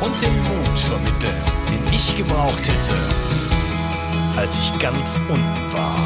und 0.00 0.20
den 0.20 0.42
Mut 0.42 0.78
vermitteln, 0.78 1.42
den 1.70 1.92
ich 1.92 2.16
gebraucht 2.16 2.68
hätte, 2.68 2.94
als 4.36 4.58
ich 4.58 4.78
ganz 4.78 5.20
unten 5.28 5.72
war. 5.72 5.98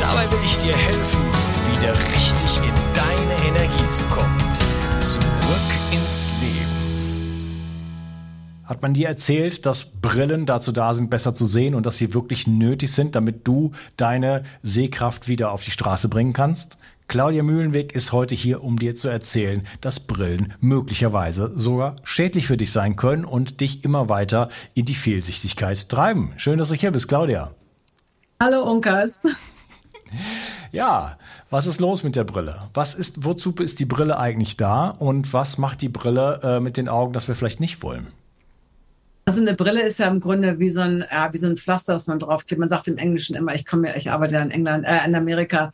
Dabei 0.00 0.30
will 0.30 0.38
ich 0.44 0.56
dir 0.58 0.76
helfen, 0.76 1.20
wieder 1.74 1.92
richtig 2.14 2.58
in 2.58 2.74
deine 2.94 3.48
Energie 3.48 3.90
zu 3.90 4.04
kommen. 4.04 4.38
Zurück 4.98 5.20
ins 5.90 6.30
Leben. 6.40 6.76
Hat 8.64 8.82
man 8.82 8.94
dir 8.94 9.08
erzählt, 9.08 9.64
dass 9.64 9.92
Brillen 10.00 10.44
dazu 10.44 10.72
da 10.72 10.92
sind, 10.92 11.08
besser 11.08 11.34
zu 11.34 11.46
sehen 11.46 11.74
und 11.74 11.86
dass 11.86 11.98
sie 11.98 12.14
wirklich 12.14 12.46
nötig 12.46 12.92
sind, 12.92 13.14
damit 13.14 13.46
du 13.46 13.70
deine 13.96 14.42
Sehkraft 14.62 15.28
wieder 15.28 15.52
auf 15.52 15.64
die 15.64 15.70
Straße 15.70 16.08
bringen 16.08 16.32
kannst? 16.32 16.78
Claudia 17.08 17.44
Mühlenweg 17.44 17.94
ist 17.94 18.12
heute 18.12 18.34
hier, 18.34 18.64
um 18.64 18.78
dir 18.78 18.96
zu 18.96 19.08
erzählen, 19.08 19.62
dass 19.80 20.00
Brillen 20.00 20.54
möglicherweise 20.60 21.52
sogar 21.54 21.96
schädlich 22.02 22.48
für 22.48 22.56
dich 22.56 22.72
sein 22.72 22.96
können 22.96 23.24
und 23.24 23.60
dich 23.60 23.84
immer 23.84 24.08
weiter 24.08 24.48
in 24.74 24.86
die 24.86 24.94
Fehlsichtigkeit 24.94 25.88
treiben. 25.88 26.34
Schön, 26.36 26.58
dass 26.58 26.70
du 26.70 26.74
hier 26.74 26.90
bist, 26.90 27.06
Claudia. 27.08 27.52
Hallo, 28.40 28.70
Unkas. 28.70 29.22
Ja, 30.72 31.16
was 31.48 31.66
ist 31.66 31.80
los 31.80 32.04
mit 32.04 32.16
der 32.16 32.24
Brille? 32.24 32.56
Was 32.74 32.94
ist, 32.94 33.24
wozu 33.24 33.54
ist 33.60 33.80
die 33.80 33.86
Brille 33.86 34.18
eigentlich 34.18 34.56
da 34.56 34.88
und 34.88 35.32
was 35.32 35.58
macht 35.58 35.80
die 35.80 35.88
Brille 35.88 36.40
äh, 36.42 36.60
mit 36.60 36.76
den 36.76 36.88
Augen, 36.88 37.12
das 37.12 37.28
wir 37.28 37.34
vielleicht 37.34 37.60
nicht 37.60 37.82
wollen? 37.82 38.08
Also 39.24 39.40
eine 39.40 39.54
Brille 39.54 39.82
ist 39.82 39.98
ja 39.98 40.06
im 40.08 40.20
Grunde 40.20 40.58
wie 40.58 40.68
so 40.68 40.80
ein, 40.80 41.04
ja, 41.10 41.32
wie 41.32 41.38
so 41.38 41.46
ein 41.46 41.56
Pflaster, 41.56 41.94
was 41.94 42.06
man 42.06 42.18
draufklebt. 42.18 42.60
Man 42.60 42.68
sagt 42.68 42.88
im 42.88 42.98
Englischen 42.98 43.34
immer, 43.34 43.54
ich 43.54 43.64
komme 43.64 43.88
ja, 43.88 43.96
ich 43.96 44.10
arbeite 44.10 44.34
ja 44.34 44.42
in 44.42 44.50
England, 44.50 44.84
äh, 44.84 45.04
in 45.04 45.14
Amerika. 45.14 45.72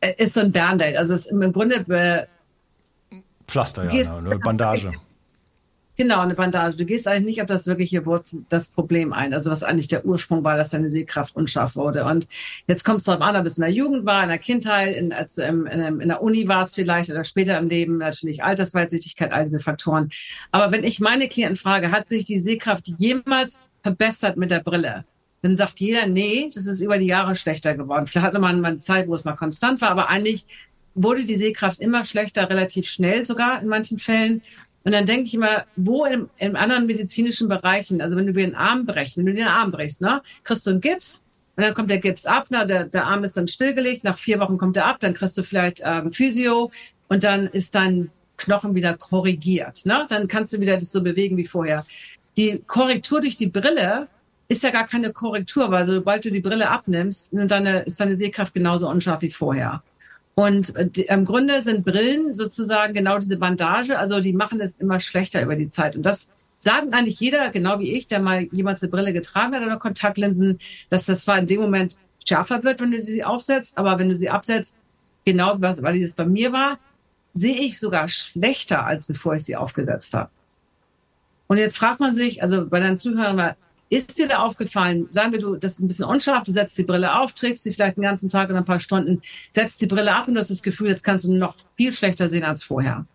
Äh, 0.00 0.14
ist 0.18 0.34
so 0.34 0.40
ein 0.40 0.52
Band-Aid. 0.52 0.96
Also 0.96 1.14
es 1.14 1.26
ist 1.26 1.32
im 1.32 1.52
Grunde 1.52 1.76
äh, 1.88 2.26
Pflaster, 3.46 3.84
ja, 3.84 3.90
genau, 3.90 4.16
eine 4.18 4.38
Bandage. 4.38 4.92
genau 5.96 6.20
eine 6.20 6.34
Bandage. 6.34 6.76
Du 6.76 6.84
gehst 6.84 7.06
eigentlich 7.06 7.24
nicht 7.24 7.42
auf 7.42 7.46
das 7.46 7.66
wirkliche 7.66 8.04
Wurzel, 8.06 8.44
das 8.48 8.68
Problem 8.68 9.12
ein. 9.12 9.32
Also 9.32 9.50
was 9.50 9.62
eigentlich 9.62 9.88
der 9.88 10.04
Ursprung 10.04 10.44
war, 10.44 10.56
dass 10.56 10.70
deine 10.70 10.88
Sehkraft 10.88 11.36
unscharf 11.36 11.76
wurde. 11.76 12.04
Und 12.04 12.26
jetzt 12.66 12.84
kommt 12.84 12.98
es 12.98 13.04
darauf 13.04 13.22
an, 13.22 13.36
ob 13.36 13.46
es 13.46 13.58
in 13.58 13.62
der 13.62 13.72
Jugend 13.72 14.06
war, 14.06 14.22
in 14.22 14.28
der 14.28 14.38
Kindheit, 14.38 14.96
in, 14.96 15.12
als 15.12 15.34
du 15.34 15.42
im, 15.42 15.66
in, 15.66 16.00
in 16.00 16.08
der 16.08 16.22
Uni 16.22 16.48
warst 16.48 16.74
vielleicht 16.74 17.10
oder 17.10 17.24
später 17.24 17.58
im 17.58 17.68
Leben, 17.68 17.98
natürlich 17.98 18.42
Altersweitsichtigkeit, 18.42 19.32
all 19.32 19.44
diese 19.44 19.60
Faktoren. 19.60 20.10
Aber 20.50 20.72
wenn 20.72 20.84
ich 20.84 21.00
meine 21.00 21.28
Klienten 21.28 21.56
frage, 21.56 21.90
hat 21.90 22.08
sich 22.08 22.24
die 22.24 22.38
Sehkraft 22.38 22.88
jemals 22.98 23.60
verbessert 23.82 24.36
mit 24.36 24.50
der 24.50 24.60
Brille? 24.60 25.04
Dann 25.44 25.58
sagt 25.58 25.78
jeder, 25.78 26.06
nee, 26.06 26.48
das 26.54 26.64
ist 26.64 26.80
über 26.80 26.96
die 26.96 27.04
Jahre 27.04 27.36
schlechter 27.36 27.74
geworden. 27.74 28.06
Vielleicht 28.06 28.26
hatte 28.26 28.38
man 28.38 28.62
mal 28.62 28.68
eine 28.68 28.78
Zeit, 28.78 29.08
wo 29.08 29.14
es 29.14 29.24
mal 29.24 29.34
konstant 29.34 29.82
war, 29.82 29.90
aber 29.90 30.08
eigentlich 30.08 30.46
wurde 30.94 31.24
die 31.24 31.36
Sehkraft 31.36 31.80
immer 31.80 32.06
schlechter, 32.06 32.48
relativ 32.48 32.88
schnell 32.88 33.26
sogar 33.26 33.60
in 33.60 33.68
manchen 33.68 33.98
Fällen. 33.98 34.40
Und 34.84 34.92
dann 34.92 35.04
denke 35.04 35.24
ich 35.26 35.34
immer, 35.34 35.66
wo 35.76 36.06
in, 36.06 36.30
in 36.38 36.56
anderen 36.56 36.86
medizinischen 36.86 37.46
Bereichen, 37.46 38.00
also 38.00 38.16
wenn 38.16 38.26
du 38.26 38.32
dir 38.32 38.46
den 38.46 38.54
Arm 38.54 38.86
brechst, 38.86 39.18
wenn 39.18 39.26
du 39.26 39.34
den 39.34 39.46
Arm 39.46 39.70
brichst, 39.70 40.00
ne, 40.00 40.22
kriegst 40.44 40.66
du 40.66 40.70
einen 40.70 40.80
Gips 40.80 41.22
und 41.56 41.62
dann 41.62 41.74
kommt 41.74 41.90
der 41.90 41.98
Gips 41.98 42.24
ab, 42.24 42.46
na, 42.48 42.64
der, 42.64 42.84
der 42.84 43.04
Arm 43.04 43.22
ist 43.22 43.36
dann 43.36 43.46
stillgelegt, 43.46 44.02
nach 44.02 44.16
vier 44.16 44.40
Wochen 44.40 44.56
kommt 44.56 44.78
er 44.78 44.86
ab, 44.86 44.96
dann 45.00 45.12
kriegst 45.12 45.36
du 45.36 45.42
vielleicht 45.42 45.82
ähm, 45.84 46.10
Physio 46.10 46.70
und 47.08 47.22
dann 47.22 47.48
ist 47.48 47.74
dein 47.74 48.10
Knochen 48.38 48.74
wieder 48.74 48.96
korrigiert. 48.96 49.84
Ne? 49.84 50.06
Dann 50.08 50.26
kannst 50.26 50.54
du 50.54 50.60
wieder 50.62 50.78
das 50.78 50.90
so 50.90 51.02
bewegen 51.02 51.36
wie 51.36 51.44
vorher. 51.44 51.84
Die 52.38 52.62
Korrektur 52.66 53.20
durch 53.20 53.36
die 53.36 53.48
Brille 53.48 54.08
ist 54.48 54.62
ja 54.62 54.70
gar 54.70 54.86
keine 54.86 55.12
Korrektur, 55.12 55.70
weil 55.70 55.84
sobald 55.84 56.24
du 56.24 56.30
die 56.30 56.40
Brille 56.40 56.68
abnimmst, 56.68 57.30
deine, 57.32 57.80
ist 57.80 58.00
deine 58.00 58.16
Sehkraft 58.16 58.54
genauso 58.54 58.88
unscharf 58.88 59.22
wie 59.22 59.30
vorher. 59.30 59.82
Und 60.34 60.74
äh, 60.76 60.88
im 61.08 61.24
Grunde 61.24 61.62
sind 61.62 61.84
Brillen 61.84 62.34
sozusagen 62.34 62.92
genau 62.92 63.18
diese 63.18 63.36
Bandage, 63.36 63.98
also 63.98 64.20
die 64.20 64.32
machen 64.32 64.60
es 64.60 64.76
immer 64.76 65.00
schlechter 65.00 65.42
über 65.42 65.56
die 65.56 65.68
Zeit. 65.68 65.96
Und 65.96 66.04
das 66.04 66.28
sagen 66.58 66.92
eigentlich 66.92 67.20
jeder, 67.20 67.50
genau 67.50 67.78
wie 67.78 67.92
ich, 67.92 68.06
der 68.06 68.20
mal 68.20 68.42
jemals 68.50 68.82
eine 68.82 68.90
Brille 68.90 69.12
getragen 69.12 69.54
hat 69.54 69.62
oder 69.62 69.76
Kontaktlinsen, 69.76 70.58
dass 70.90 71.06
das 71.06 71.22
zwar 71.22 71.38
in 71.38 71.46
dem 71.46 71.60
Moment 71.60 71.96
schärfer 72.26 72.64
wird, 72.64 72.80
wenn 72.80 72.90
du 72.90 73.00
sie 73.00 73.22
aufsetzt, 73.22 73.78
aber 73.78 73.98
wenn 73.98 74.08
du 74.08 74.16
sie 74.16 74.30
absetzt, 74.30 74.76
genau 75.24 75.56
was, 75.58 75.82
weil 75.82 76.00
das 76.00 76.14
bei 76.14 76.24
mir 76.24 76.52
war, 76.52 76.78
sehe 77.32 77.56
ich 77.56 77.78
sogar 77.78 78.08
schlechter, 78.08 78.86
als 78.86 79.06
bevor 79.06 79.34
ich 79.34 79.44
sie 79.44 79.56
aufgesetzt 79.56 80.14
habe. 80.14 80.30
Und 81.46 81.58
jetzt 81.58 81.76
fragt 81.76 82.00
man 82.00 82.14
sich, 82.14 82.42
also 82.42 82.66
bei 82.66 82.80
deinen 82.80 82.98
Zuhörern, 82.98 83.54
ist 83.94 84.18
dir 84.18 84.28
da 84.28 84.38
aufgefallen, 84.40 85.06
sagen 85.10 85.32
wir, 85.32 85.38
du, 85.38 85.56
das 85.56 85.72
ist 85.72 85.80
ein 85.80 85.88
bisschen 85.88 86.06
unscharf, 86.06 86.44
du 86.44 86.52
setzt 86.52 86.76
die 86.76 86.84
Brille 86.84 87.20
auf, 87.20 87.32
trägst 87.32 87.62
sie 87.62 87.72
vielleicht 87.72 87.96
den 87.96 88.02
ganzen 88.02 88.28
Tag 88.28 88.48
oder 88.48 88.58
ein 88.58 88.64
paar 88.64 88.80
Stunden, 88.80 89.22
setzt 89.52 89.80
die 89.80 89.86
Brille 89.86 90.14
ab 90.14 90.26
und 90.28 90.34
du 90.34 90.40
hast 90.40 90.50
das 90.50 90.62
Gefühl, 90.62 90.88
jetzt 90.88 91.04
kannst 91.04 91.24
du 91.24 91.32
noch 91.32 91.56
viel 91.76 91.92
schlechter 91.92 92.28
sehen 92.28 92.44
als 92.44 92.62
vorher. 92.62 93.06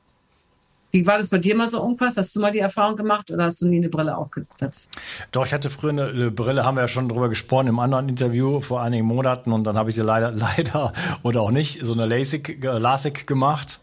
Wie 0.91 1.05
war 1.05 1.17
das 1.17 1.29
bei 1.29 1.38
dir 1.38 1.55
mal 1.55 1.67
so 1.67 1.81
unpass? 1.81 2.17
Hast 2.17 2.35
du 2.35 2.39
mal 2.39 2.51
die 2.51 2.59
Erfahrung 2.59 2.95
gemacht 2.95 3.29
oder 3.29 3.45
hast 3.45 3.61
du 3.61 3.67
nie 3.67 3.77
eine 3.77 3.89
Brille 3.89 4.17
aufgesetzt? 4.17 4.89
Doch, 5.31 5.45
ich 5.45 5.53
hatte 5.53 5.69
früher 5.69 5.91
eine, 5.91 6.07
eine 6.07 6.31
Brille, 6.31 6.63
haben 6.63 6.75
wir 6.75 6.81
ja 6.81 6.88
schon 6.88 7.07
drüber 7.07 7.29
gesprochen 7.29 7.67
im 7.67 7.79
anderen 7.79 8.09
Interview 8.09 8.59
vor 8.59 8.81
einigen 8.81 9.05
Monaten 9.05 9.51
und 9.51 9.66
dann 9.66 9.77
habe 9.77 9.89
ich 9.89 9.95
sie 9.95 10.01
leider, 10.01 10.31
leider 10.57 10.94
oder 11.23 11.41
auch 11.41 11.51
nicht, 11.51 11.85
so 11.85 11.94
eine 11.94 12.05
LASIK, 12.05 12.63
äh, 12.63 12.77
LASIK 12.77 13.27
gemacht. 13.27 13.79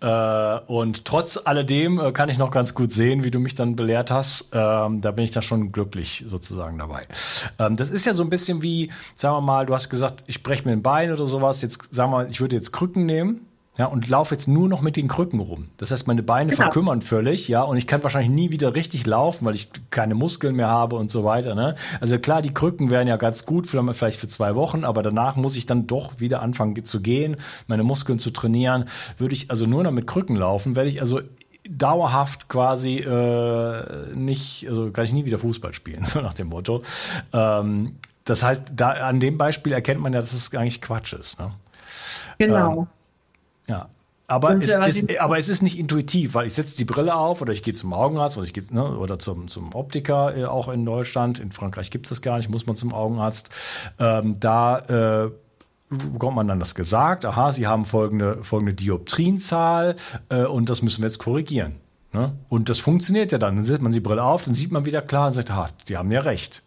Äh, 0.00 0.58
und 0.66 1.04
trotz 1.04 1.38
alledem 1.44 2.00
äh, 2.00 2.12
kann 2.12 2.28
ich 2.28 2.38
noch 2.38 2.50
ganz 2.50 2.74
gut 2.74 2.92
sehen, 2.92 3.24
wie 3.24 3.30
du 3.30 3.38
mich 3.38 3.54
dann 3.54 3.76
belehrt 3.76 4.10
hast. 4.10 4.48
Ähm, 4.52 5.00
da 5.00 5.10
bin 5.10 5.24
ich 5.24 5.30
dann 5.30 5.42
schon 5.42 5.72
glücklich 5.72 6.24
sozusagen 6.26 6.78
dabei. 6.78 7.06
Ähm, 7.58 7.76
das 7.76 7.90
ist 7.90 8.06
ja 8.06 8.14
so 8.14 8.22
ein 8.22 8.30
bisschen 8.30 8.62
wie, 8.62 8.90
sagen 9.14 9.36
wir 9.36 9.40
mal, 9.40 9.66
du 9.66 9.74
hast 9.74 9.90
gesagt, 9.90 10.24
ich 10.26 10.42
breche 10.42 10.64
mir 10.64 10.72
ein 10.72 10.82
Bein 10.82 11.12
oder 11.12 11.26
sowas. 11.26 11.62
Jetzt 11.62 11.94
sagen 11.94 12.10
wir 12.10 12.16
mal, 12.16 12.30
ich 12.30 12.40
würde 12.40 12.56
jetzt 12.56 12.72
Krücken 12.72 13.06
nehmen. 13.06 13.46
Ja, 13.76 13.86
und 13.86 14.08
laufe 14.08 14.32
jetzt 14.36 14.46
nur 14.46 14.68
noch 14.68 14.82
mit 14.82 14.94
den 14.94 15.08
Krücken 15.08 15.40
rum. 15.40 15.68
Das 15.78 15.90
heißt, 15.90 16.06
meine 16.06 16.22
Beine 16.22 16.50
Genau. 16.52 16.62
verkümmern 16.62 17.02
völlig, 17.02 17.48
ja, 17.48 17.62
und 17.62 17.76
ich 17.76 17.88
kann 17.88 18.04
wahrscheinlich 18.04 18.30
nie 18.30 18.52
wieder 18.52 18.76
richtig 18.76 19.04
laufen, 19.04 19.44
weil 19.46 19.56
ich 19.56 19.68
keine 19.90 20.14
Muskeln 20.14 20.54
mehr 20.54 20.68
habe 20.68 20.94
und 20.94 21.10
so 21.10 21.24
weiter. 21.24 21.56
Ne? 21.56 21.74
Also 22.00 22.16
klar, 22.20 22.40
die 22.40 22.54
Krücken 22.54 22.90
wären 22.90 23.08
ja 23.08 23.16
ganz 23.16 23.46
gut, 23.46 23.66
vielleicht 23.66 23.96
vielleicht 23.96 24.20
für 24.20 24.28
zwei 24.28 24.54
Wochen, 24.54 24.84
aber 24.84 25.02
danach 25.02 25.34
muss 25.34 25.56
ich 25.56 25.66
dann 25.66 25.88
doch 25.88 26.20
wieder 26.20 26.40
anfangen 26.40 26.74
ge- 26.74 26.84
zu 26.84 27.00
gehen, 27.00 27.36
meine 27.66 27.82
Muskeln 27.82 28.20
zu 28.20 28.30
trainieren. 28.30 28.84
Würde 29.18 29.34
ich 29.34 29.50
also 29.50 29.66
nur 29.66 29.82
noch 29.82 29.90
mit 29.90 30.06
Krücken 30.06 30.36
laufen, 30.36 30.76
werde 30.76 30.88
ich 30.90 31.00
also 31.00 31.20
dauerhaft 31.68 32.48
quasi 32.48 32.98
äh, 32.98 34.14
nicht, 34.14 34.66
also 34.68 34.90
kann 34.92 35.04
ich 35.04 35.12
nie 35.12 35.24
wieder 35.24 35.38
Fußball 35.38 35.74
spielen, 35.74 36.04
so 36.04 36.20
nach 36.20 36.34
dem 36.34 36.48
Motto. 36.48 36.82
Ähm, 37.32 37.96
das 38.24 38.44
heißt, 38.44 38.72
da 38.76 38.90
an 38.90 39.18
dem 39.18 39.36
Beispiel 39.36 39.72
erkennt 39.72 40.00
man 40.00 40.12
ja, 40.12 40.20
dass 40.20 40.32
es 40.32 40.54
eigentlich 40.54 40.80
Quatsch 40.80 41.12
ist. 41.14 41.40
Ne? 41.40 41.50
Genau. 42.38 42.86
Ja. 43.66 43.88
Aber 44.26 44.50
Und, 44.50 44.64
es, 44.64 44.70
äh, 44.70 44.88
ist, 44.88 45.20
aber 45.20 45.38
es 45.38 45.48
ist 45.48 45.62
nicht 45.62 45.78
intuitiv, 45.78 46.34
weil 46.34 46.46
ich 46.46 46.54
setze 46.54 46.78
die 46.78 46.86
Brille 46.86 47.14
auf 47.14 47.42
oder 47.42 47.52
ich 47.52 47.62
gehe 47.62 47.74
zum 47.74 47.92
Augenarzt 47.92 48.38
oder 48.38 48.46
ich 48.46 48.54
gehe 48.54 48.64
ne, 48.70 48.96
oder 48.96 49.18
zum, 49.18 49.48
zum 49.48 49.74
Optiker 49.74 50.34
äh, 50.34 50.44
auch 50.46 50.68
in 50.68 50.86
Deutschland. 50.86 51.40
In 51.40 51.52
Frankreich 51.52 51.90
gibt 51.90 52.06
es 52.06 52.10
das 52.10 52.22
gar 52.22 52.38
nicht, 52.38 52.48
muss 52.48 52.66
man 52.66 52.74
zum 52.74 52.94
Augenarzt. 52.94 53.50
Ähm, 53.98 54.40
da 54.40 55.26
äh, 55.26 55.30
bekommt 55.90 56.36
man 56.36 56.48
dann 56.48 56.58
das 56.58 56.74
gesagt, 56.74 57.26
aha, 57.26 57.52
Sie 57.52 57.66
haben 57.66 57.84
folgende, 57.84 58.42
folgende 58.42 58.72
Dioptrienzahl 58.72 59.96
äh, 60.30 60.44
und 60.44 60.70
das 60.70 60.80
müssen 60.80 61.02
wir 61.02 61.08
jetzt 61.08 61.18
korrigieren. 61.18 61.76
Ne? 62.14 62.32
Und 62.48 62.70
das 62.70 62.78
funktioniert 62.78 63.30
ja 63.30 63.38
dann. 63.38 63.56
Dann 63.56 63.64
setzt 63.66 63.82
man 63.82 63.92
die 63.92 64.00
Brille 64.00 64.22
auf, 64.22 64.44
dann 64.44 64.54
sieht 64.54 64.72
man 64.72 64.86
wieder 64.86 65.02
klar 65.02 65.26
und 65.26 65.34
sagt, 65.34 65.50
ah, 65.50 65.68
die 65.88 65.98
haben 65.98 66.10
ja 66.10 66.20
recht. 66.20 66.62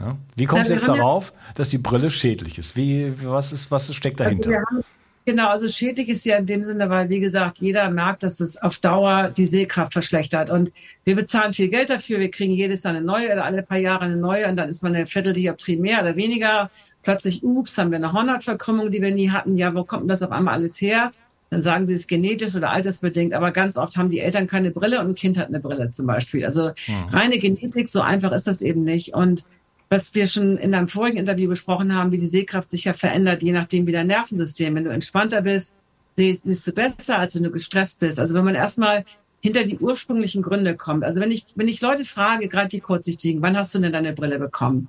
Ja? 0.00 0.16
Wie 0.34 0.46
kommst 0.46 0.70
du 0.70 0.74
jetzt 0.74 0.88
darauf, 0.88 1.32
ja 1.34 1.52
dass 1.54 1.68
die 1.68 1.78
Brille 1.78 2.10
schädlich 2.10 2.58
ist? 2.58 2.74
Wie, 2.76 3.14
was, 3.24 3.52
ist 3.52 3.70
was 3.70 3.94
steckt 3.94 4.18
dahinter? 4.18 4.62
Also 4.68 4.82
genau, 5.28 5.48
also 5.48 5.68
schädlich 5.68 6.08
ist 6.08 6.24
ja 6.24 6.38
in 6.38 6.46
dem 6.46 6.64
Sinne, 6.64 6.88
weil, 6.88 7.10
wie 7.10 7.20
gesagt, 7.20 7.58
jeder 7.58 7.90
merkt, 7.90 8.22
dass 8.22 8.40
es 8.40 8.56
auf 8.56 8.78
Dauer 8.78 9.28
die 9.28 9.44
Sehkraft 9.44 9.92
verschlechtert. 9.92 10.48
Und 10.48 10.72
wir 11.04 11.16
bezahlen 11.16 11.52
viel 11.52 11.68
Geld 11.68 11.90
dafür. 11.90 12.18
Wir 12.18 12.30
kriegen 12.30 12.54
jedes 12.54 12.84
Jahr 12.84 12.94
eine 12.94 13.04
neue 13.04 13.30
oder 13.30 13.44
alle 13.44 13.62
paar 13.62 13.76
Jahre 13.76 14.06
eine 14.06 14.16
neue 14.16 14.48
und 14.48 14.56
dann 14.56 14.70
ist 14.70 14.82
man 14.82 14.96
eine 14.96 15.06
Vierteldioptrie 15.06 15.76
mehr 15.76 16.00
oder 16.00 16.16
weniger. 16.16 16.70
Plötzlich, 17.02 17.42
ups, 17.42 17.76
haben 17.76 17.90
wir 17.90 17.96
eine 17.96 18.14
Hornhautverkrümmung, 18.14 18.90
die 18.90 19.02
wir 19.02 19.10
nie 19.10 19.28
hatten. 19.28 19.58
Ja, 19.58 19.74
wo 19.74 19.84
kommt 19.84 20.04
denn 20.04 20.08
das 20.08 20.22
auf 20.22 20.32
einmal 20.32 20.54
alles 20.54 20.80
her? 20.80 21.12
Dann 21.50 21.60
sagen 21.60 21.84
sie, 21.84 21.92
es 21.92 22.00
ist 22.00 22.08
genetisch 22.08 22.54
oder 22.54 22.70
altersbedingt, 22.70 23.34
aber 23.34 23.50
ganz 23.50 23.76
oft 23.76 23.98
haben 23.98 24.08
die 24.08 24.20
Eltern 24.20 24.46
keine 24.46 24.70
Brille 24.70 25.00
und 25.00 25.08
ein 25.08 25.14
Kind 25.14 25.36
hat 25.36 25.48
eine 25.48 25.60
Brille 25.60 25.90
zum 25.90 26.06
Beispiel. 26.06 26.46
Also 26.46 26.70
mhm. 26.86 27.08
reine 27.10 27.38
Genetik, 27.38 27.90
so 27.90 28.00
einfach 28.00 28.32
ist 28.32 28.46
das 28.46 28.62
eben 28.62 28.82
nicht. 28.82 29.12
Und 29.14 29.44
was 29.90 30.14
wir 30.14 30.26
schon 30.26 30.58
in 30.58 30.74
einem 30.74 30.88
vorigen 30.88 31.16
Interview 31.16 31.48
besprochen 31.48 31.94
haben, 31.94 32.12
wie 32.12 32.18
die 32.18 32.26
Sehkraft 32.26 32.68
sich 32.68 32.84
ja 32.84 32.92
verändert, 32.92 33.42
je 33.42 33.52
nachdem 33.52 33.86
wie 33.86 33.92
dein 33.92 34.06
Nervensystem. 34.06 34.74
Wenn 34.74 34.84
du 34.84 34.90
entspannter 34.90 35.42
bist, 35.42 35.76
siehst, 36.16 36.66
du 36.66 36.72
besser, 36.72 37.18
als 37.18 37.34
wenn 37.34 37.44
du 37.44 37.50
gestresst 37.50 38.00
bist. 38.00 38.20
Also 38.20 38.34
wenn 38.34 38.44
man 38.44 38.54
erstmal 38.54 39.04
hinter 39.40 39.64
die 39.64 39.78
ursprünglichen 39.78 40.42
Gründe 40.42 40.76
kommt. 40.76 41.04
Also 41.04 41.20
wenn 41.20 41.30
ich, 41.30 41.46
wenn 41.54 41.68
ich 41.68 41.80
Leute 41.80 42.04
frage, 42.04 42.48
gerade 42.48 42.68
die 42.68 42.80
Kurzsichtigen, 42.80 43.40
wann 43.40 43.56
hast 43.56 43.74
du 43.74 43.78
denn 43.78 43.92
deine 43.92 44.12
Brille 44.12 44.38
bekommen? 44.38 44.88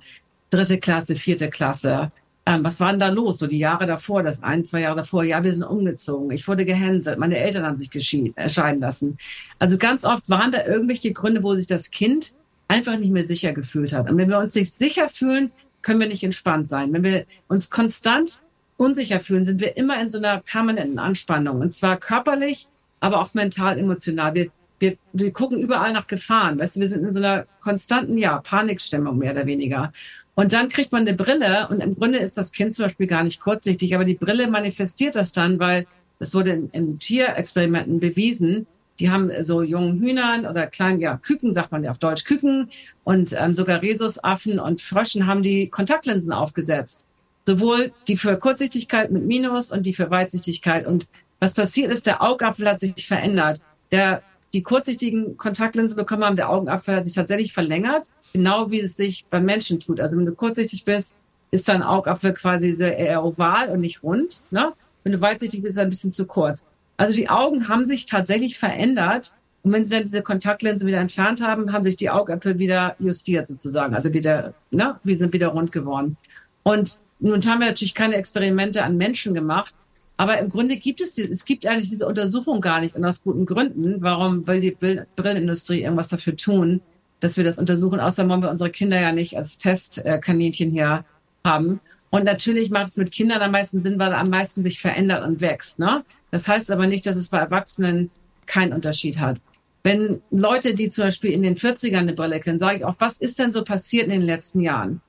Dritte 0.50 0.78
Klasse, 0.78 1.14
vierte 1.14 1.48
Klasse. 1.48 2.10
Ähm, 2.46 2.64
was 2.64 2.80
war 2.80 2.90
denn 2.90 3.00
da 3.00 3.08
los? 3.08 3.38
So 3.38 3.46
die 3.46 3.58
Jahre 3.58 3.86
davor, 3.86 4.22
das 4.22 4.42
ein, 4.42 4.64
zwei 4.64 4.80
Jahre 4.80 4.96
davor. 4.96 5.22
Ja, 5.24 5.44
wir 5.44 5.54
sind 5.54 5.64
umgezogen. 5.64 6.30
Ich 6.32 6.48
wurde 6.48 6.64
gehänselt. 6.64 7.18
Meine 7.18 7.38
Eltern 7.38 7.64
haben 7.64 7.76
sich 7.76 7.90
erscheinen 8.34 8.80
lassen. 8.80 9.18
Also 9.58 9.78
ganz 9.78 10.04
oft 10.04 10.28
waren 10.28 10.50
da 10.50 10.66
irgendwelche 10.66 11.12
Gründe, 11.12 11.42
wo 11.42 11.54
sich 11.54 11.68
das 11.68 11.90
Kind 11.90 12.32
einfach 12.70 12.96
nicht 12.96 13.10
mehr 13.10 13.24
sicher 13.24 13.52
gefühlt 13.52 13.92
hat. 13.92 14.08
Und 14.08 14.16
wenn 14.16 14.28
wir 14.28 14.38
uns 14.38 14.54
nicht 14.54 14.72
sicher 14.72 15.08
fühlen, 15.08 15.50
können 15.82 15.98
wir 15.98 16.06
nicht 16.06 16.22
entspannt 16.22 16.68
sein. 16.68 16.92
Wenn 16.92 17.02
wir 17.02 17.24
uns 17.48 17.68
konstant 17.68 18.42
unsicher 18.76 19.18
fühlen, 19.18 19.44
sind 19.44 19.60
wir 19.60 19.76
immer 19.76 20.00
in 20.00 20.08
so 20.08 20.18
einer 20.18 20.38
permanenten 20.38 21.00
Anspannung. 21.00 21.60
Und 21.60 21.70
zwar 21.70 21.96
körperlich, 21.96 22.68
aber 23.00 23.20
auch 23.20 23.34
mental, 23.34 23.76
emotional. 23.76 24.34
Wir, 24.34 24.50
wir, 24.78 24.96
wir 25.12 25.32
gucken 25.32 25.58
überall 25.58 25.92
nach 25.92 26.06
Gefahren. 26.06 26.60
Weißt 26.60 26.76
du, 26.76 26.80
wir 26.80 26.88
sind 26.88 27.04
in 27.04 27.10
so 27.10 27.18
einer 27.18 27.46
konstanten, 27.60 28.16
ja, 28.16 28.38
Panikstimmung 28.38 29.18
mehr 29.18 29.32
oder 29.32 29.46
weniger. 29.46 29.92
Und 30.36 30.52
dann 30.52 30.68
kriegt 30.68 30.92
man 30.92 31.02
eine 31.02 31.14
Brille 31.14 31.66
und 31.70 31.80
im 31.80 31.96
Grunde 31.96 32.18
ist 32.18 32.38
das 32.38 32.52
Kind 32.52 32.74
zum 32.74 32.86
Beispiel 32.86 33.08
gar 33.08 33.24
nicht 33.24 33.40
kurzsichtig, 33.40 33.96
aber 33.96 34.04
die 34.04 34.14
Brille 34.14 34.46
manifestiert 34.46 35.16
das 35.16 35.32
dann, 35.32 35.58
weil 35.58 35.86
es 36.20 36.34
wurde 36.34 36.52
in, 36.52 36.70
in 36.70 36.98
Tierexperimenten 37.00 37.98
bewiesen, 37.98 38.66
die 39.00 39.10
haben 39.10 39.30
so 39.42 39.62
jungen 39.62 39.98
Hühnern 39.98 40.46
oder 40.46 40.66
kleinen, 40.66 41.00
ja, 41.00 41.16
Küken, 41.16 41.52
sagt 41.52 41.72
man 41.72 41.82
ja 41.82 41.90
auf 41.90 41.98
Deutsch, 41.98 42.24
Küken 42.24 42.68
und 43.02 43.34
ähm, 43.36 43.54
sogar 43.54 43.82
Rhesusaffen 43.82 44.60
und 44.60 44.80
Fröschen 44.80 45.26
haben 45.26 45.42
die 45.42 45.68
Kontaktlinsen 45.68 46.32
aufgesetzt. 46.32 47.06
Sowohl 47.46 47.92
die 48.06 48.16
für 48.16 48.36
Kurzsichtigkeit 48.36 49.10
mit 49.10 49.24
Minus 49.24 49.72
und 49.72 49.86
die 49.86 49.94
für 49.94 50.10
Weitsichtigkeit. 50.10 50.86
Und 50.86 51.08
was 51.40 51.54
passiert 51.54 51.90
ist, 51.90 52.06
der 52.06 52.22
Augapfel 52.22 52.68
hat 52.68 52.80
sich 52.80 53.06
verändert. 53.06 53.60
Der, 53.90 54.22
die 54.52 54.62
kurzsichtigen 54.62 55.38
Kontaktlinsen 55.38 55.96
bekommen 55.96 56.24
haben, 56.24 56.36
der 56.36 56.50
Augenapfel 56.50 56.96
hat 56.96 57.06
sich 57.06 57.14
tatsächlich 57.14 57.52
verlängert, 57.54 58.08
genau 58.34 58.70
wie 58.70 58.80
es 58.80 58.96
sich 58.96 59.24
beim 59.30 59.46
Menschen 59.46 59.80
tut. 59.80 60.00
Also 60.00 60.18
wenn 60.18 60.26
du 60.26 60.34
kurzsichtig 60.34 60.84
bist, 60.84 61.14
ist 61.50 61.66
dein 61.68 61.82
Augapfel 61.82 62.34
quasi 62.34 62.72
so 62.72 62.84
eher 62.84 63.24
oval 63.24 63.70
und 63.70 63.80
nicht 63.80 64.02
rund. 64.02 64.42
Ne? 64.50 64.72
Wenn 65.02 65.12
du 65.12 65.20
weitsichtig 65.20 65.62
bist, 65.62 65.72
ist 65.72 65.78
er 65.78 65.84
ein 65.84 65.90
bisschen 65.90 66.10
zu 66.10 66.26
kurz. 66.26 66.66
Also 67.00 67.14
die 67.14 67.30
Augen 67.30 67.66
haben 67.66 67.86
sich 67.86 68.04
tatsächlich 68.04 68.58
verändert. 68.58 69.32
Und 69.62 69.72
wenn 69.72 69.86
sie 69.86 69.94
dann 69.94 70.04
diese 70.04 70.20
Kontaktlinse 70.20 70.84
wieder 70.84 70.98
entfernt 70.98 71.40
haben, 71.40 71.72
haben 71.72 71.82
sich 71.82 71.96
die 71.96 72.10
Augäpfel 72.10 72.58
wieder 72.58 72.94
justiert 72.98 73.48
sozusagen. 73.48 73.94
Also 73.94 74.12
wieder, 74.12 74.52
ne, 74.70 75.00
wir 75.02 75.16
sind 75.16 75.32
wieder 75.32 75.48
rund 75.48 75.72
geworden. 75.72 76.18
Und 76.62 77.00
nun 77.18 77.42
haben 77.46 77.60
wir 77.60 77.68
natürlich 77.68 77.94
keine 77.94 78.16
Experimente 78.16 78.84
an 78.84 78.98
Menschen 78.98 79.32
gemacht. 79.32 79.74
Aber 80.18 80.38
im 80.38 80.50
Grunde 80.50 80.76
gibt 80.76 81.00
es, 81.00 81.18
es 81.18 81.46
gibt 81.46 81.66
eigentlich 81.66 81.88
diese 81.88 82.06
Untersuchung 82.06 82.60
gar 82.60 82.82
nicht 82.82 82.94
und 82.94 83.04
aus 83.06 83.22
guten 83.22 83.46
Gründen. 83.46 84.02
Warum 84.02 84.46
will 84.46 84.60
die 84.60 84.76
Brillenindustrie 85.16 85.80
irgendwas 85.80 86.08
dafür 86.08 86.36
tun, 86.36 86.82
dass 87.20 87.38
wir 87.38 87.44
das 87.44 87.58
untersuchen? 87.58 87.98
Außerdem 87.98 88.28
wollen 88.30 88.42
wir 88.42 88.50
unsere 88.50 88.68
Kinder 88.68 89.00
ja 89.00 89.12
nicht 89.12 89.38
als 89.38 89.56
Testkaninchen 89.56 90.70
hier 90.70 91.06
haben. 91.46 91.80
Und 92.10 92.24
natürlich 92.24 92.70
macht 92.70 92.88
es 92.88 92.96
mit 92.96 93.12
Kindern 93.12 93.40
am 93.40 93.52
meisten 93.52 93.80
Sinn, 93.80 93.98
weil 93.98 94.12
er 94.12 94.18
am 94.18 94.30
meisten 94.30 94.62
sich 94.62 94.80
verändert 94.80 95.24
und 95.24 95.40
wächst. 95.40 95.78
Ne? 95.78 96.04
Das 96.30 96.48
heißt 96.48 96.70
aber 96.70 96.86
nicht, 96.86 97.06
dass 97.06 97.16
es 97.16 97.28
bei 97.28 97.38
Erwachsenen 97.38 98.10
keinen 98.46 98.72
Unterschied 98.72 99.20
hat. 99.20 99.40
Wenn 99.82 100.20
Leute, 100.30 100.74
die 100.74 100.90
zum 100.90 101.04
Beispiel 101.04 101.32
in 101.32 101.42
den 101.42 101.56
40ern 101.56 101.98
eine 101.98 102.12
Brille 102.12 102.40
kennen, 102.40 102.58
sage 102.58 102.78
ich 102.78 102.84
auch, 102.84 102.96
was 102.98 103.16
ist 103.16 103.38
denn 103.38 103.52
so 103.52 103.64
passiert 103.64 104.04
in 104.04 104.10
den 104.10 104.22
letzten 104.22 104.60
Jahren? 104.60 105.00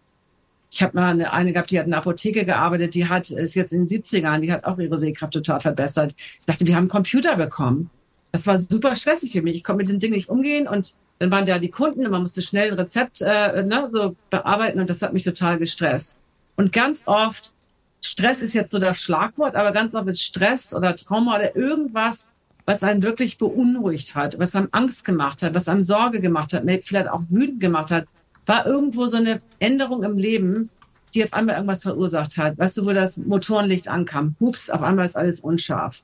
Ich 0.69 0.81
habe 0.81 0.95
mal 0.95 1.11
eine, 1.11 1.33
eine 1.33 1.51
gehabt, 1.51 1.71
die 1.71 1.79
hat 1.79 1.85
in 1.85 1.91
der 1.91 1.99
Apotheke 1.99 2.45
gearbeitet, 2.45 2.95
die 2.95 3.09
hat 3.09 3.29
ist 3.29 3.55
jetzt 3.55 3.73
in 3.73 3.85
den 3.85 4.01
70ern, 4.01 4.39
die 4.39 4.53
hat 4.53 4.63
auch 4.63 4.79
ihre 4.79 4.97
Sehkraft 4.97 5.33
total 5.33 5.59
verbessert. 5.59 6.15
Ich 6.39 6.45
dachte, 6.45 6.65
wir 6.65 6.75
haben 6.75 6.83
einen 6.83 6.89
Computer 6.89 7.35
bekommen. 7.35 7.89
Das 8.31 8.47
war 8.47 8.57
super 8.57 8.95
stressig 8.95 9.33
für 9.33 9.41
mich. 9.41 9.55
Ich 9.55 9.63
konnte 9.65 9.79
mit 9.79 9.87
diesem 9.87 9.99
Ding 9.99 10.11
nicht 10.11 10.29
umgehen 10.29 10.67
und 10.69 10.93
dann 11.19 11.31
waren 11.31 11.45
da 11.45 11.59
die 11.59 11.69
Kunden 11.69 12.05
und 12.05 12.11
man 12.11 12.21
musste 12.21 12.41
schnell 12.41 12.71
ein 12.71 12.79
Rezept 12.79 13.21
äh, 13.21 13.63
ne, 13.63 13.87
so 13.89 14.15
bearbeiten 14.29 14.79
und 14.79 14.89
das 14.89 15.01
hat 15.01 15.11
mich 15.11 15.23
total 15.23 15.57
gestresst. 15.57 16.17
Und 16.61 16.71
ganz 16.71 17.07
oft, 17.07 17.55
Stress 18.01 18.43
ist 18.43 18.53
jetzt 18.53 18.69
so 18.69 18.77
das 18.77 18.99
Schlagwort, 18.99 19.55
aber 19.55 19.71
ganz 19.71 19.95
oft 19.95 20.07
ist 20.07 20.21
Stress 20.21 20.75
oder 20.75 20.95
Trauma 20.95 21.37
oder 21.37 21.55
irgendwas, 21.55 22.29
was 22.67 22.83
einen 22.83 23.01
wirklich 23.01 23.39
beunruhigt 23.39 24.13
hat, 24.13 24.37
was 24.37 24.55
einem 24.55 24.67
Angst 24.71 25.03
gemacht 25.03 25.41
hat, 25.41 25.55
was 25.55 25.67
einem 25.67 25.81
Sorge 25.81 26.21
gemacht 26.21 26.53
hat, 26.53 26.61
vielleicht 26.83 27.09
auch 27.09 27.23
wütend 27.31 27.61
gemacht 27.61 27.89
hat, 27.89 28.05
war 28.45 28.67
irgendwo 28.67 29.07
so 29.07 29.17
eine 29.17 29.41
Änderung 29.57 30.03
im 30.03 30.19
Leben, 30.19 30.69
die 31.15 31.23
auf 31.23 31.33
einmal 31.33 31.55
irgendwas 31.55 31.81
verursacht 31.81 32.37
hat. 32.37 32.59
Weißt 32.59 32.77
du, 32.77 32.85
wo 32.85 32.93
das 32.93 33.17
Motorenlicht 33.17 33.87
ankam? 33.87 34.35
Hups, 34.39 34.69
auf 34.69 34.83
einmal 34.83 35.05
ist 35.05 35.17
alles 35.17 35.39
unscharf. 35.39 36.03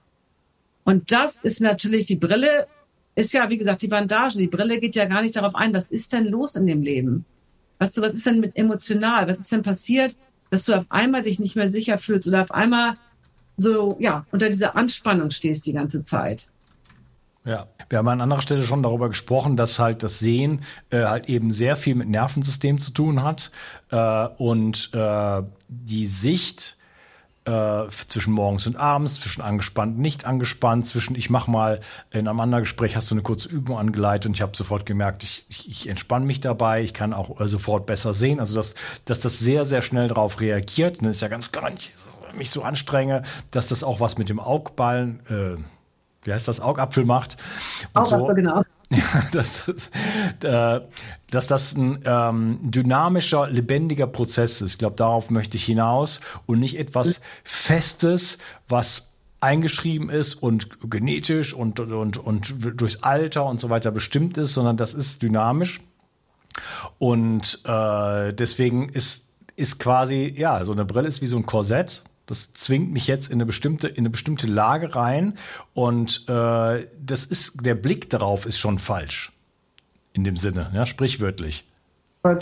Und 0.85 1.11
das 1.11 1.43
ist 1.43 1.61
natürlich 1.61 2.05
die 2.05 2.15
Brille, 2.15 2.65
ist 3.13 3.31
ja, 3.31 3.47
wie 3.51 3.59
gesagt, 3.59 3.83
die 3.83 3.89
Bandage. 3.89 4.39
Die 4.39 4.47
Brille 4.47 4.79
geht 4.79 4.95
ja 4.95 5.05
gar 5.05 5.21
nicht 5.21 5.35
darauf 5.35 5.53
ein, 5.53 5.71
was 5.75 5.91
ist 5.91 6.13
denn 6.13 6.25
los 6.25 6.55
in 6.55 6.65
dem 6.65 6.81
Leben? 6.81 7.25
Weißt 7.77 7.95
du, 7.95 8.01
was 8.01 8.15
ist 8.15 8.25
denn 8.25 8.39
mit 8.39 8.57
emotional? 8.57 9.27
Was 9.27 9.37
ist 9.37 9.51
denn 9.51 9.61
passiert? 9.61 10.15
Dass 10.49 10.65
du 10.65 10.73
auf 10.73 10.85
einmal 10.89 11.21
dich 11.21 11.39
nicht 11.39 11.55
mehr 11.55 11.69
sicher 11.69 11.97
fühlst 11.97 12.27
oder 12.27 12.41
auf 12.41 12.51
einmal 12.51 12.93
so, 13.57 13.97
ja, 13.99 14.23
unter 14.31 14.49
dieser 14.49 14.75
Anspannung 14.75 15.31
stehst 15.31 15.65
die 15.65 15.73
ganze 15.73 16.01
Zeit. 16.01 16.49
Ja, 17.43 17.67
wir 17.89 17.99
haben 17.99 18.07
an 18.09 18.21
anderer 18.21 18.41
Stelle 18.41 18.63
schon 18.63 18.83
darüber 18.83 19.07
gesprochen, 19.07 19.55
dass 19.55 19.79
halt 19.79 20.03
das 20.03 20.19
Sehen 20.19 20.63
äh, 20.89 21.03
halt 21.03 21.29
eben 21.29 21.51
sehr 21.51 21.77
viel 21.77 21.95
mit 21.95 22.09
Nervensystem 22.09 22.77
zu 22.77 22.91
tun 22.91 23.23
hat 23.23 23.51
äh, 23.89 24.27
und 24.37 24.89
äh, 24.93 25.43
die 25.69 26.07
Sicht 26.07 26.77
äh, 27.47 27.87
zwischen 27.89 28.33
morgens 28.33 28.67
und 28.67 28.75
abends, 28.75 29.15
zwischen 29.15 29.41
angespannt, 29.41 29.97
nicht 29.97 30.25
angespannt, 30.25 30.85
zwischen 30.85 31.15
ich 31.15 31.29
mach 31.29 31.47
mal 31.47 31.79
in 32.11 32.27
einem 32.27 32.39
anderen 32.39 32.63
Gespräch 32.63 32.95
hast 32.95 33.09
du 33.09 33.15
eine 33.15 33.21
kurze 33.21 33.47
Übung 33.49 33.77
angeleitet 33.77 34.27
und 34.27 34.35
ich 34.35 34.41
habe 34.41 34.55
sofort 34.55 34.85
gemerkt, 34.85 35.23
ich, 35.23 35.45
ich, 35.49 35.69
ich 35.69 35.89
entspanne 35.89 36.25
mich 36.25 36.41
dabei, 36.41 36.81
ich 36.83 36.93
kann 36.93 37.13
auch 37.13 37.39
äh, 37.39 37.47
sofort 37.47 37.85
besser 37.85 38.13
sehen. 38.13 38.39
Also 38.39 38.55
dass, 38.55 38.75
dass 39.05 39.19
das 39.21 39.39
sehr, 39.39 39.63
sehr 39.63 39.81
schnell 39.81 40.09
darauf 40.09 40.41
reagiert. 40.41 40.99
Und 40.99 41.05
das 41.05 41.17
ist 41.17 41.21
ja 41.21 41.29
ganz 41.29 41.51
klar, 41.51 41.71
ich 41.73 41.91
mich 42.35 42.51
so 42.51 42.63
anstrenge, 42.63 43.23
dass 43.51 43.67
das 43.67 43.83
auch 43.83 43.99
was 43.99 44.17
mit 44.17 44.29
dem 44.29 44.39
Augballen, 44.39 45.21
äh, 45.29 45.57
wie 46.23 46.33
heißt 46.33 46.47
das, 46.47 46.59
Augapfel 46.59 47.05
macht. 47.05 47.37
Und 47.93 48.01
Augapfel, 48.01 48.27
so. 48.27 48.33
genau. 48.33 48.63
dass, 49.31 49.65
das, 49.65 49.91
äh, 50.43 50.81
dass 51.29 51.47
das 51.47 51.75
ein 51.75 51.99
ähm, 52.05 52.59
dynamischer, 52.61 53.49
lebendiger 53.49 54.07
Prozess 54.07 54.61
ist. 54.61 54.73
Ich 54.73 54.77
glaube, 54.77 54.95
darauf 54.95 55.29
möchte 55.29 55.57
ich 55.57 55.65
hinaus 55.65 56.21
und 56.45 56.59
nicht 56.59 56.79
etwas 56.79 57.21
Festes, 57.43 58.37
was 58.69 59.09
eingeschrieben 59.39 60.09
ist 60.09 60.35
und 60.35 60.89
genetisch 60.89 61.53
und, 61.53 61.79
und, 61.79 62.17
und 62.17 62.81
durchs 62.81 63.03
Alter 63.03 63.45
und 63.45 63.59
so 63.59 63.69
weiter 63.69 63.91
bestimmt 63.91 64.37
ist, 64.37 64.53
sondern 64.53 64.77
das 64.77 64.93
ist 64.93 65.21
dynamisch. 65.21 65.81
Und 66.97 67.59
äh, 67.65 68.33
deswegen 68.33 68.89
ist, 68.89 69.25
ist 69.55 69.79
quasi, 69.79 70.33
ja, 70.35 70.63
so 70.63 70.71
eine 70.71 70.85
Brille 70.85 71.07
ist 71.07 71.21
wie 71.21 71.27
so 71.27 71.37
ein 71.37 71.45
Korsett 71.45 72.03
das 72.27 72.51
zwingt 72.53 72.91
mich 72.91 73.07
jetzt 73.07 73.29
in 73.29 73.35
eine 73.35 73.45
bestimmte, 73.45 73.87
in 73.87 73.99
eine 73.99 74.09
bestimmte 74.09 74.47
Lage 74.47 74.95
rein. 74.95 75.33
Und 75.73 76.25
äh, 76.27 76.85
das 77.01 77.25
ist, 77.25 77.65
der 77.65 77.75
Blick 77.75 78.09
darauf 78.09 78.45
ist 78.45 78.59
schon 78.59 78.77
falsch. 78.77 79.31
In 80.13 80.23
dem 80.23 80.35
Sinne, 80.35 80.69
ja, 80.73 80.85
sprichwörtlich. 80.85 81.63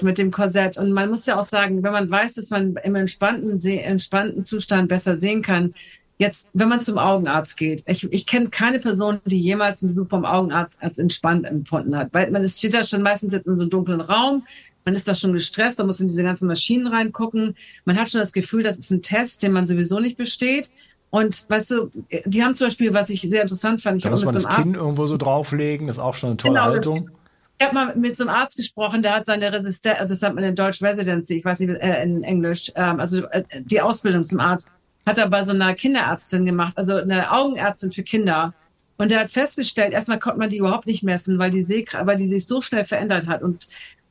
Mit 0.02 0.18
dem 0.18 0.32
Korsett. 0.32 0.78
Und 0.78 0.92
man 0.94 1.10
muss 1.12 1.28
ja 1.28 1.38
auch 1.38 1.44
sagen, 1.44 1.84
wenn 1.84 1.92
man 1.92 2.10
weiß, 2.10 2.34
dass 2.34 2.50
man 2.50 2.76
im 2.84 2.96
entspannten, 2.96 3.60
entspannten 3.60 4.44
Zustand 4.44 4.90
besser 4.90 5.16
sehen 5.16 5.44
kann, 5.44 5.76
jetzt, 6.18 6.48
wenn 6.54 6.70
man 6.70 6.82
zum 6.82 6.98
Augenarzt 6.98 7.56
geht, 7.56 7.84
ich, 7.86 8.12
ich 8.12 8.26
kenne 8.26 8.50
keine 8.50 8.80
Person, 8.80 9.20
die 9.26 9.40
jemals 9.40 9.84
einen 9.84 9.90
Besuch 9.90 10.08
beim 10.08 10.26
Augenarzt 10.26 10.82
als 10.82 10.98
entspannt 10.98 11.46
empfunden 11.46 11.96
hat. 11.96 12.10
Weil 12.14 12.32
man 12.32 12.48
steht 12.48 12.74
da 12.74 12.84
schon 12.84 13.04
meistens 13.04 13.34
jetzt 13.34 13.48
in 13.48 13.58
so 13.58 13.64
einem 13.64 13.70
dunklen 13.70 14.02
Raum, 14.02 14.48
Man 14.86 14.96
ist 14.96 15.08
da 15.08 15.16
schon 15.16 15.34
gestresst, 15.34 15.80
man 15.80 15.88
muss 15.88 16.00
in 16.00 16.08
diese 16.08 16.24
ganzen 16.24 16.48
Maschinen 16.48 16.88
reingucken. 16.88 17.56
Man 17.86 17.98
hat 18.00 18.10
schon 18.10 18.22
das 18.22 18.34
Gefühl, 18.34 18.64
das 18.64 18.78
ist 18.78 18.92
ein 18.92 19.02
Test, 19.02 19.44
den 19.44 19.52
man 19.52 19.66
sowieso 19.66 20.00
nicht 20.00 20.16
besteht. 20.16 20.70
Und 21.10 21.50
weißt 21.50 21.72
du, 21.72 21.92
die 22.26 22.44
haben 22.44 22.56
zum 22.56 22.68
Beispiel, 22.68 22.94
was 22.94 23.10
ich 23.10 23.22
sehr 23.22 23.42
interessant 23.42 23.82
fand, 23.82 23.98
ich 23.98 24.04
da 24.04 24.10
muss 24.10 24.26
man 24.26 24.34
das 24.34 24.48
Kinn 24.50 24.76
irgendwo 24.76 25.06
so 25.06 25.18
drauflegen, 25.18 25.88
ist 25.88 25.98
auch 25.98 26.14
schon 26.14 26.32
eine 26.32 26.38
tolle 26.38 26.56
genau, 26.56 26.66
Haltung. 26.66 27.10
Ich 27.58 27.66
habe 27.66 27.74
mal 27.74 27.96
mit 27.96 28.18
so 28.18 28.26
einem 28.26 28.36
Arzt 28.36 28.58
gesprochen, 28.58 29.02
der 29.02 29.16
hat 29.16 29.26
seine 29.26 29.52
Resistenz, 29.52 29.98
also 29.98 30.14
das 30.14 30.22
hat 30.22 30.36
man 30.36 30.44
in 30.44 30.56
Deutsch 30.56 30.82
Residency, 30.82 31.38
ich 31.38 31.46
weiß 31.46 31.62
nicht, 31.62 31.70
äh, 31.70 32.04
in 32.04 32.24
Englisch, 32.24 32.70
ähm, 32.76 33.00
also 33.00 33.24
äh, 33.28 33.44
die 33.62 33.80
Ausbildung 33.80 34.26
zum 34.26 34.42
Arzt, 34.42 34.70
hat 35.06 35.18
er 35.18 35.30
bei 35.30 35.42
so 35.44 35.54
einer 35.54 35.74
Kinderärztin 35.74 36.46
gemacht, 36.46 36.74
also 36.78 36.96
eine 36.96 37.32
Augenärztin 37.32 37.92
für 37.92 38.04
Kinder. 38.04 38.54
Und 38.98 39.12
er 39.12 39.22
hat 39.22 39.32
festgestellt, 39.32 39.94
erstmal 39.94 40.20
konnte 40.20 40.40
man 40.40 40.50
die 40.50 40.58
überhaupt 40.58 40.86
nicht 40.86 41.04
messen, 41.04 41.40
weil 41.40 41.52
die, 41.52 41.62
Seh 41.62 41.86
weil 42.04 42.18
die 42.18 42.28
sich 42.28 42.46
so 42.46 42.62
schnell 42.62 42.86
verändert 42.86 43.28
hat. 43.28 43.42
Und, 43.42 43.68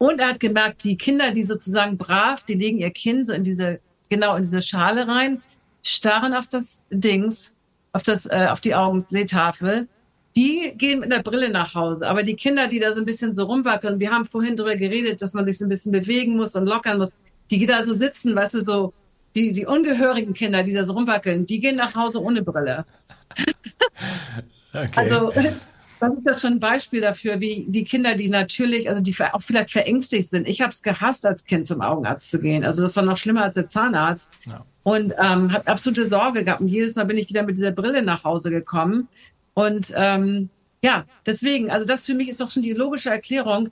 und 0.08 0.20
er 0.20 0.28
hat 0.28 0.40
gemerkt, 0.40 0.84
die 0.84 0.96
Kinder, 0.96 1.30
die 1.30 1.42
sozusagen 1.42 1.96
brav, 1.96 2.42
die 2.44 2.54
legen 2.54 2.78
ihr 2.78 2.90
Kinn 2.90 3.24
so 3.24 3.32
in 3.32 3.42
diese, 3.42 3.80
genau 4.08 4.34
in 4.36 4.42
diese 4.42 4.62
Schale 4.62 5.06
rein, 5.08 5.42
starren 5.82 6.34
auf 6.34 6.46
das 6.46 6.82
Dings, 6.90 7.52
auf 7.92 8.02
das, 8.02 8.26
äh, 8.26 8.48
auf 8.50 8.60
die 8.60 8.74
Augensehtafel. 8.74 9.88
Die 10.36 10.72
gehen 10.76 11.00
mit 11.00 11.12
einer 11.12 11.22
Brille 11.22 11.50
nach 11.50 11.74
Hause. 11.74 12.08
Aber 12.08 12.24
die 12.24 12.34
Kinder, 12.34 12.66
die 12.66 12.80
da 12.80 12.92
so 12.92 13.00
ein 13.00 13.04
bisschen 13.04 13.34
so 13.34 13.44
rumwackeln, 13.44 14.00
wir 14.00 14.10
haben 14.10 14.26
vorhin 14.26 14.56
darüber 14.56 14.76
geredet, 14.76 15.22
dass 15.22 15.32
man 15.32 15.44
sich 15.44 15.58
so 15.58 15.64
ein 15.64 15.68
bisschen 15.68 15.92
bewegen 15.92 16.36
muss 16.36 16.56
und 16.56 16.66
lockern 16.66 16.98
muss, 16.98 17.14
die 17.50 17.64
da 17.66 17.82
so 17.82 17.94
sitzen, 17.94 18.34
weißt 18.34 18.54
du, 18.54 18.62
so, 18.62 18.92
die, 19.36 19.52
die 19.52 19.66
ungehörigen 19.66 20.34
Kinder, 20.34 20.62
die 20.62 20.72
da 20.72 20.84
so 20.84 20.94
rumwackeln, 20.94 21.46
die 21.46 21.60
gehen 21.60 21.76
nach 21.76 21.94
Hause 21.94 22.22
ohne 22.22 22.42
Brille. 22.42 22.84
Okay. 24.76 24.88
Also 24.96 25.32
das 26.08 26.18
ist 26.18 26.24
ja 26.26 26.34
schon 26.34 26.54
ein 26.54 26.60
Beispiel 26.60 27.00
dafür, 27.00 27.40
wie 27.40 27.66
die 27.68 27.84
Kinder, 27.84 28.14
die 28.14 28.28
natürlich, 28.28 28.88
also 28.88 29.02
die 29.02 29.14
auch 29.32 29.42
vielleicht 29.42 29.70
verängstigt 29.70 30.28
sind. 30.28 30.48
Ich 30.48 30.60
habe 30.60 30.70
es 30.70 30.82
gehasst, 30.82 31.26
als 31.26 31.44
Kind 31.44 31.66
zum 31.66 31.80
Augenarzt 31.80 32.30
zu 32.30 32.38
gehen. 32.38 32.64
Also 32.64 32.82
das 32.82 32.96
war 32.96 33.02
noch 33.02 33.16
schlimmer 33.16 33.42
als 33.42 33.54
der 33.54 33.66
Zahnarzt. 33.66 34.30
Ja. 34.46 34.64
Und 34.82 35.12
ähm, 35.18 35.52
habe 35.52 35.66
absolute 35.66 36.06
Sorge 36.06 36.44
gehabt. 36.44 36.60
Und 36.60 36.68
jedes 36.68 36.94
Mal 36.94 37.04
bin 37.04 37.18
ich 37.18 37.28
wieder 37.28 37.42
mit 37.42 37.56
dieser 37.56 37.70
Brille 37.70 38.02
nach 38.02 38.24
Hause 38.24 38.50
gekommen. 38.50 39.08
Und 39.54 39.92
ähm, 39.94 40.50
ja, 40.82 41.04
deswegen, 41.24 41.70
also 41.70 41.86
das 41.86 42.06
für 42.06 42.14
mich 42.14 42.28
ist 42.28 42.40
doch 42.40 42.50
schon 42.50 42.62
die 42.62 42.72
logische 42.72 43.10
Erklärung. 43.10 43.70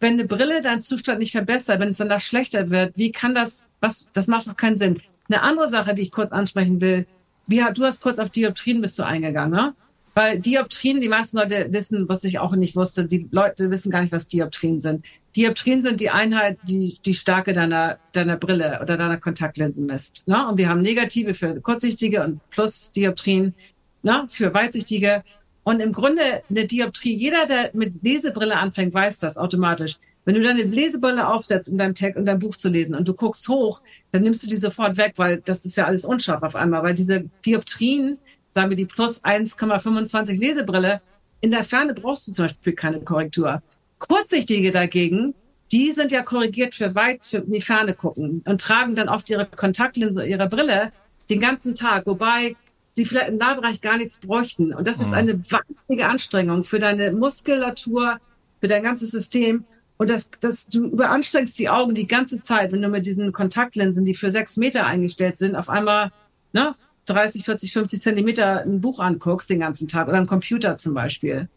Wenn 0.00 0.14
eine 0.14 0.24
Brille 0.24 0.60
deinen 0.62 0.80
Zustand 0.80 1.18
nicht 1.18 1.32
verbessert, 1.32 1.80
wenn 1.80 1.88
es 1.88 1.98
danach 1.98 2.20
schlechter 2.20 2.70
wird, 2.70 2.96
wie 2.96 3.12
kann 3.12 3.34
das, 3.34 3.66
was, 3.80 4.08
das 4.12 4.26
macht 4.26 4.46
doch 4.46 4.56
keinen 4.56 4.76
Sinn. 4.76 5.00
Eine 5.28 5.42
andere 5.42 5.68
Sache, 5.68 5.94
die 5.94 6.02
ich 6.02 6.10
kurz 6.10 6.32
ansprechen 6.32 6.80
will, 6.80 7.06
wie, 7.46 7.62
du 7.74 7.84
hast 7.84 8.02
kurz 8.02 8.18
auf 8.18 8.30
Dioptrien 8.30 8.80
bist 8.80 8.98
du 8.98 9.02
eingegangen, 9.02 9.54
ne? 9.54 9.74
Weil 10.14 10.38
Dioptrien, 10.38 11.00
die 11.00 11.08
meisten 11.08 11.36
Leute 11.36 11.66
wissen, 11.70 12.08
was 12.08 12.22
ich 12.22 12.38
auch 12.38 12.54
nicht 12.54 12.76
wusste, 12.76 13.04
die 13.04 13.28
Leute 13.32 13.70
wissen 13.70 13.90
gar 13.90 14.00
nicht, 14.00 14.12
was 14.12 14.28
Dioptrien 14.28 14.80
sind. 14.80 15.04
Dioptrien 15.36 15.82
sind 15.82 16.00
die 16.00 16.10
Einheit, 16.10 16.58
die 16.68 16.98
die 17.04 17.14
Stärke 17.14 17.52
deiner, 17.52 17.98
deiner 18.12 18.36
Brille 18.36 18.78
oder 18.80 18.96
deiner 18.96 19.16
Kontaktlinse 19.16 19.82
misst. 19.82 20.26
Ne? 20.28 20.46
Und 20.48 20.56
wir 20.56 20.68
haben 20.68 20.82
Negative 20.82 21.34
für 21.34 21.60
Kurzsichtige 21.60 22.22
und 22.22 22.38
Plus 22.50 22.92
Dioptrien 22.92 23.54
ne? 24.02 24.26
für 24.30 24.54
Weitsichtige. 24.54 25.24
Und 25.64 25.80
im 25.80 25.92
Grunde 25.92 26.42
eine 26.48 26.66
Dioptrie, 26.66 27.14
jeder, 27.14 27.46
der 27.46 27.70
mit 27.72 28.02
Lesebrille 28.02 28.56
anfängt, 28.56 28.94
weiß 28.94 29.18
das 29.18 29.36
automatisch. 29.36 29.96
Wenn 30.24 30.36
du 30.36 30.42
deine 30.42 30.62
Lesebrille 30.62 31.26
aufsetzt, 31.28 31.70
um 31.70 31.76
dein 31.76 31.94
Text 31.94 32.18
und 32.18 32.26
dein 32.26 32.38
Buch 32.38 32.56
zu 32.56 32.68
lesen 32.68 32.94
und 32.94 33.08
du 33.08 33.14
guckst 33.14 33.48
hoch, 33.48 33.80
dann 34.12 34.22
nimmst 34.22 34.42
du 34.42 34.46
die 34.46 34.56
sofort 34.56 34.96
weg, 34.96 35.14
weil 35.16 35.38
das 35.38 35.64
ist 35.64 35.76
ja 35.76 35.86
alles 35.86 36.04
unscharf 36.04 36.42
auf 36.42 36.54
einmal, 36.54 36.82
weil 36.82 36.94
diese 36.94 37.24
Dioptrien 37.44 38.18
sagen 38.54 38.70
wir 38.70 38.76
die 38.76 38.86
plus 38.86 39.22
1,25 39.22 40.38
Lesebrille, 40.38 41.00
in 41.40 41.50
der 41.50 41.64
Ferne 41.64 41.92
brauchst 41.92 42.26
du 42.28 42.32
zum 42.32 42.46
Beispiel 42.46 42.72
keine 42.72 43.00
Korrektur. 43.00 43.62
Kurzsichtige 43.98 44.70
dagegen, 44.70 45.34
die 45.72 45.90
sind 45.90 46.12
ja 46.12 46.22
korrigiert 46.22 46.74
für 46.74 46.94
weit, 46.94 47.26
für 47.26 47.38
in 47.38 47.52
die 47.52 47.60
Ferne 47.60 47.94
gucken 47.94 48.42
und 48.46 48.60
tragen 48.60 48.94
dann 48.94 49.08
oft 49.08 49.28
ihre 49.28 49.44
Kontaktlinse 49.46 50.20
oder 50.20 50.28
ihre 50.28 50.48
Brille 50.48 50.92
den 51.28 51.40
ganzen 51.40 51.74
Tag, 51.74 52.06
wobei 52.06 52.54
sie 52.94 53.04
vielleicht 53.04 53.28
im 53.28 53.36
Nahbereich 53.36 53.80
gar 53.80 53.96
nichts 53.96 54.18
bräuchten. 54.18 54.72
Und 54.72 54.86
das 54.86 55.00
ist 55.00 55.08
mhm. 55.08 55.14
eine 55.14 55.50
wahnsinnige 55.50 56.06
Anstrengung 56.06 56.64
für 56.64 56.78
deine 56.78 57.12
Muskulatur, 57.12 58.20
für 58.60 58.68
dein 58.68 58.84
ganzes 58.84 59.10
System. 59.10 59.64
Und 59.96 60.10
das, 60.10 60.30
das, 60.40 60.68
du 60.68 60.86
überanstrengst 60.86 61.58
die 61.58 61.68
Augen 61.68 61.94
die 61.94 62.06
ganze 62.06 62.40
Zeit, 62.40 62.72
wenn 62.72 62.82
du 62.82 62.88
mit 62.88 63.04
diesen 63.04 63.32
Kontaktlinsen, 63.32 64.04
die 64.04 64.14
für 64.14 64.30
sechs 64.30 64.56
Meter 64.56 64.86
eingestellt 64.86 65.38
sind, 65.38 65.56
auf 65.56 65.68
einmal 65.68 66.12
ne, 66.52 66.74
30, 67.06 67.44
40, 67.44 67.72
50 67.72 68.00
Zentimeter 68.02 68.62
ein 68.62 68.80
Buch 68.80 68.98
anguckst 68.98 69.50
den 69.50 69.60
ganzen 69.60 69.88
Tag 69.88 70.08
oder 70.08 70.16
einen 70.16 70.26
Computer 70.26 70.76
zum 70.76 70.94
Beispiel. 70.94 71.48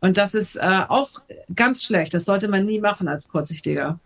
Und 0.00 0.16
das 0.16 0.34
ist 0.34 0.56
äh, 0.56 0.82
auch 0.88 1.10
ganz 1.54 1.84
schlecht. 1.84 2.14
Das 2.14 2.24
sollte 2.24 2.48
man 2.48 2.64
nie 2.64 2.80
machen 2.80 3.08
als 3.08 3.28
Kurzsichtiger. 3.28 3.98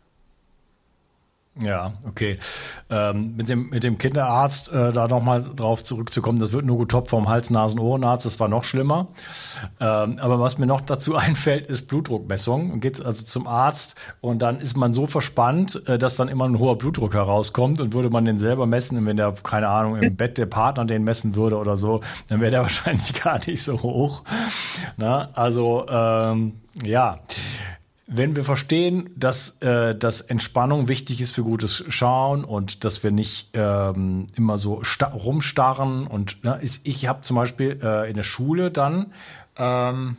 Ja, 1.63 1.93
okay. 2.05 2.37
Ähm, 2.91 3.37
mit, 3.37 3.49
dem, 3.49 3.71
mit 3.71 3.85
dem 3.85 3.97
Kinderarzt 3.97 4.73
äh, 4.73 4.93
da 4.93 5.07
nochmal 5.07 5.45
drauf 5.55 5.85
zurückzukommen, 5.85 6.41
das 6.41 6.51
wird 6.51 6.65
nur 6.65 6.79
getoppt 6.79 7.11
vom 7.11 7.29
Hals-Nasen-Ohrenarzt, 7.29 8.27
das 8.27 8.41
war 8.41 8.49
noch 8.49 8.65
schlimmer. 8.65 9.07
Ähm, 9.79 10.19
aber 10.19 10.41
was 10.41 10.59
mir 10.59 10.67
noch 10.67 10.81
dazu 10.81 11.15
einfällt, 11.17 11.67
ist 11.67 11.87
Blutdruckmessung. 11.87 12.71
Man 12.71 12.81
geht 12.81 13.05
also 13.05 13.25
zum 13.25 13.47
Arzt 13.47 13.95
und 14.21 14.43
dann 14.43 14.59
ist 14.59 14.77
man 14.77 14.93
so 14.93 15.07
verspannt, 15.07 15.81
äh, 15.87 15.97
dass 15.97 16.17
dann 16.17 16.27
immer 16.27 16.45
ein 16.47 16.59
hoher 16.59 16.77
Blutdruck 16.77 17.15
herauskommt 17.15 17.81
und 17.81 17.95
würde 17.95 18.11
man 18.11 18.25
den 18.25 18.41
selber 18.41 18.67
messen, 18.67 19.07
wenn 19.07 19.17
der, 19.17 19.33
keine 19.41 19.69
Ahnung, 19.69 19.97
im 19.97 20.17
Bett 20.17 20.39
der 20.39 20.47
Partner 20.47 20.85
den 20.85 21.05
messen 21.05 21.37
würde 21.37 21.57
oder 21.57 21.77
so, 21.77 22.01
dann 22.27 22.41
wäre 22.41 22.51
der 22.51 22.63
wahrscheinlich 22.63 23.15
gar 23.23 23.39
nicht 23.47 23.63
so 23.63 23.81
hoch. 23.81 24.25
Na, 24.97 25.29
also 25.35 25.87
ähm, 25.89 26.55
ja. 26.83 27.19
Wenn 28.07 28.37
wir 28.37 28.45
verstehen, 28.45 29.09
dass, 29.17 29.63
äh, 29.63 29.95
dass 29.97 30.21
Entspannung 30.21 30.89
wichtig 30.89 31.23
ist 31.23 31.35
für 31.35 31.43
gutes 31.43 31.85
Schauen 31.89 32.45
und 32.45 32.85
dass 32.85 33.03
wir 33.03 33.11
nicht 33.11 33.49
ähm, 33.55 34.27
immer 34.37 34.59
so 34.59 34.83
rumstarren 35.01 36.07
und 36.07 36.45
ne, 36.45 36.59
ich, 36.61 36.81
ich 36.85 37.09
habe 37.09 37.23
zum 37.23 37.37
Beispiel 37.37 37.79
äh, 37.83 38.11
in 38.11 38.17
der 38.17 38.23
Schule 38.23 38.71
dann 38.71 39.07
ähm, 39.57 40.19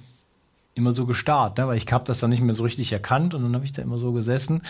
immer 0.76 0.92
so 0.92 1.06
gestarrt, 1.06 1.58
ne? 1.58 1.68
weil 1.68 1.78
ich 1.78 1.92
habe 1.92 2.04
das 2.04 2.20
dann 2.20 2.30
nicht 2.30 2.42
mehr 2.42 2.54
so 2.54 2.64
richtig 2.64 2.92
erkannt 2.92 3.34
und 3.34 3.44
dann 3.44 3.56
habe 3.56 3.64
ich 3.64 3.72
da 3.72 3.82
immer 3.82 3.98
so 3.98 4.12
gesessen, 4.12 4.62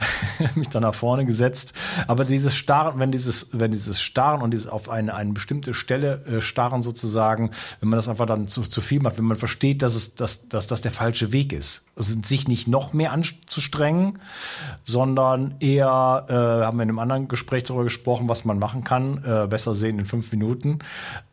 mich 0.54 0.68
dann 0.68 0.82
nach 0.82 0.94
vorne 0.94 1.26
gesetzt. 1.26 1.74
Aber 2.06 2.24
dieses 2.24 2.54
Starren, 2.54 3.00
wenn 3.00 3.10
dieses, 3.10 3.48
wenn 3.52 3.72
dieses 3.72 4.00
Starren 4.00 4.40
und 4.40 4.52
dieses 4.52 4.68
auf 4.68 4.88
eine, 4.88 5.14
eine 5.14 5.32
bestimmte 5.32 5.74
Stelle 5.74 6.24
äh, 6.26 6.40
starren 6.40 6.82
sozusagen, 6.82 7.50
wenn 7.80 7.88
man 7.88 7.98
das 7.98 8.08
einfach 8.08 8.26
dann 8.26 8.46
zu, 8.46 8.62
zu 8.62 8.80
viel 8.80 9.00
macht, 9.00 9.18
wenn 9.18 9.24
man 9.24 9.36
versteht, 9.36 9.82
dass 9.82 9.96
es, 9.96 10.14
dass, 10.14 10.48
dass 10.48 10.68
das 10.68 10.80
der 10.80 10.92
falsche 10.92 11.32
Weg 11.32 11.52
ist, 11.52 11.82
sich 11.98 12.48
nicht 12.48 12.68
noch 12.68 12.92
mehr 12.92 13.12
anzustrengen, 13.12 14.18
sondern 14.84 15.56
eher, 15.60 16.26
äh, 16.28 16.32
haben 16.64 16.78
wir 16.78 16.84
in 16.84 16.90
einem 16.90 16.98
anderen 16.98 17.28
Gespräch 17.28 17.64
darüber 17.64 17.84
gesprochen, 17.84 18.28
was 18.28 18.44
man 18.44 18.58
machen 18.58 18.84
kann, 18.84 19.24
äh, 19.24 19.46
besser 19.46 19.74
sehen 19.74 19.98
in 19.98 20.06
fünf 20.06 20.30
Minuten, 20.32 20.78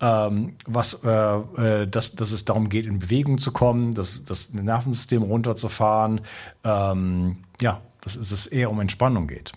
ähm, 0.01 0.53
was, 0.65 1.03
äh, 1.03 1.10
äh, 1.10 1.88
dass, 1.88 2.15
dass 2.15 2.31
es 2.31 2.45
darum 2.45 2.69
geht, 2.69 2.88
in 2.88 3.00
Bewegung 3.00 3.38
zu 3.38 3.51
kommen, 3.51 3.91
dass 3.91 4.25
das, 4.25 4.53
Nervensystem 4.53 5.22
runterzufahren. 5.22 6.22
Ähm, 6.63 7.38
ja, 7.62 7.81
dass 8.01 8.15
es 8.15 8.48
eher 8.48 8.69
um 8.69 8.79
Entspannung 8.79 9.27
geht. 9.27 9.51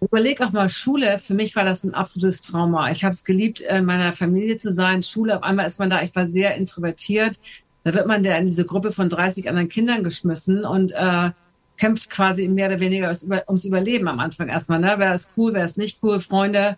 Überleg 0.00 0.40
auch 0.40 0.52
mal 0.52 0.70
Schule. 0.70 1.18
Für 1.18 1.34
mich 1.34 1.54
war 1.56 1.64
das 1.64 1.84
ein 1.84 1.94
absolutes 1.94 2.40
Trauma. 2.40 2.90
Ich 2.90 3.04
habe 3.04 3.12
es 3.12 3.24
geliebt, 3.24 3.60
in 3.60 3.84
meiner 3.84 4.14
Familie 4.14 4.56
zu 4.56 4.72
sein. 4.72 5.02
Schule, 5.02 5.36
auf 5.36 5.42
einmal 5.42 5.66
ist 5.66 5.78
man 5.78 5.90
da, 5.90 6.02
ich 6.02 6.14
war 6.16 6.26
sehr 6.26 6.54
introvertiert. 6.56 7.38
Da 7.84 7.94
wird 7.94 8.06
man 8.06 8.22
da 8.22 8.36
in 8.36 8.46
diese 8.46 8.64
Gruppe 8.64 8.92
von 8.92 9.08
30 9.08 9.48
anderen 9.48 9.68
Kindern 9.68 10.04
geschmissen 10.04 10.64
und 10.64 10.92
äh, 10.92 11.30
kämpft 11.78 12.10
quasi 12.10 12.46
mehr 12.48 12.68
oder 12.68 12.80
weniger 12.80 13.12
ums 13.48 13.64
Überleben 13.64 14.06
am 14.08 14.20
Anfang 14.20 14.48
erstmal. 14.48 14.80
Ne? 14.80 14.94
Wer 14.98 15.14
ist 15.14 15.32
cool, 15.36 15.54
wer 15.54 15.64
ist 15.64 15.78
nicht 15.78 15.98
cool, 16.02 16.20
Freunde. 16.20 16.76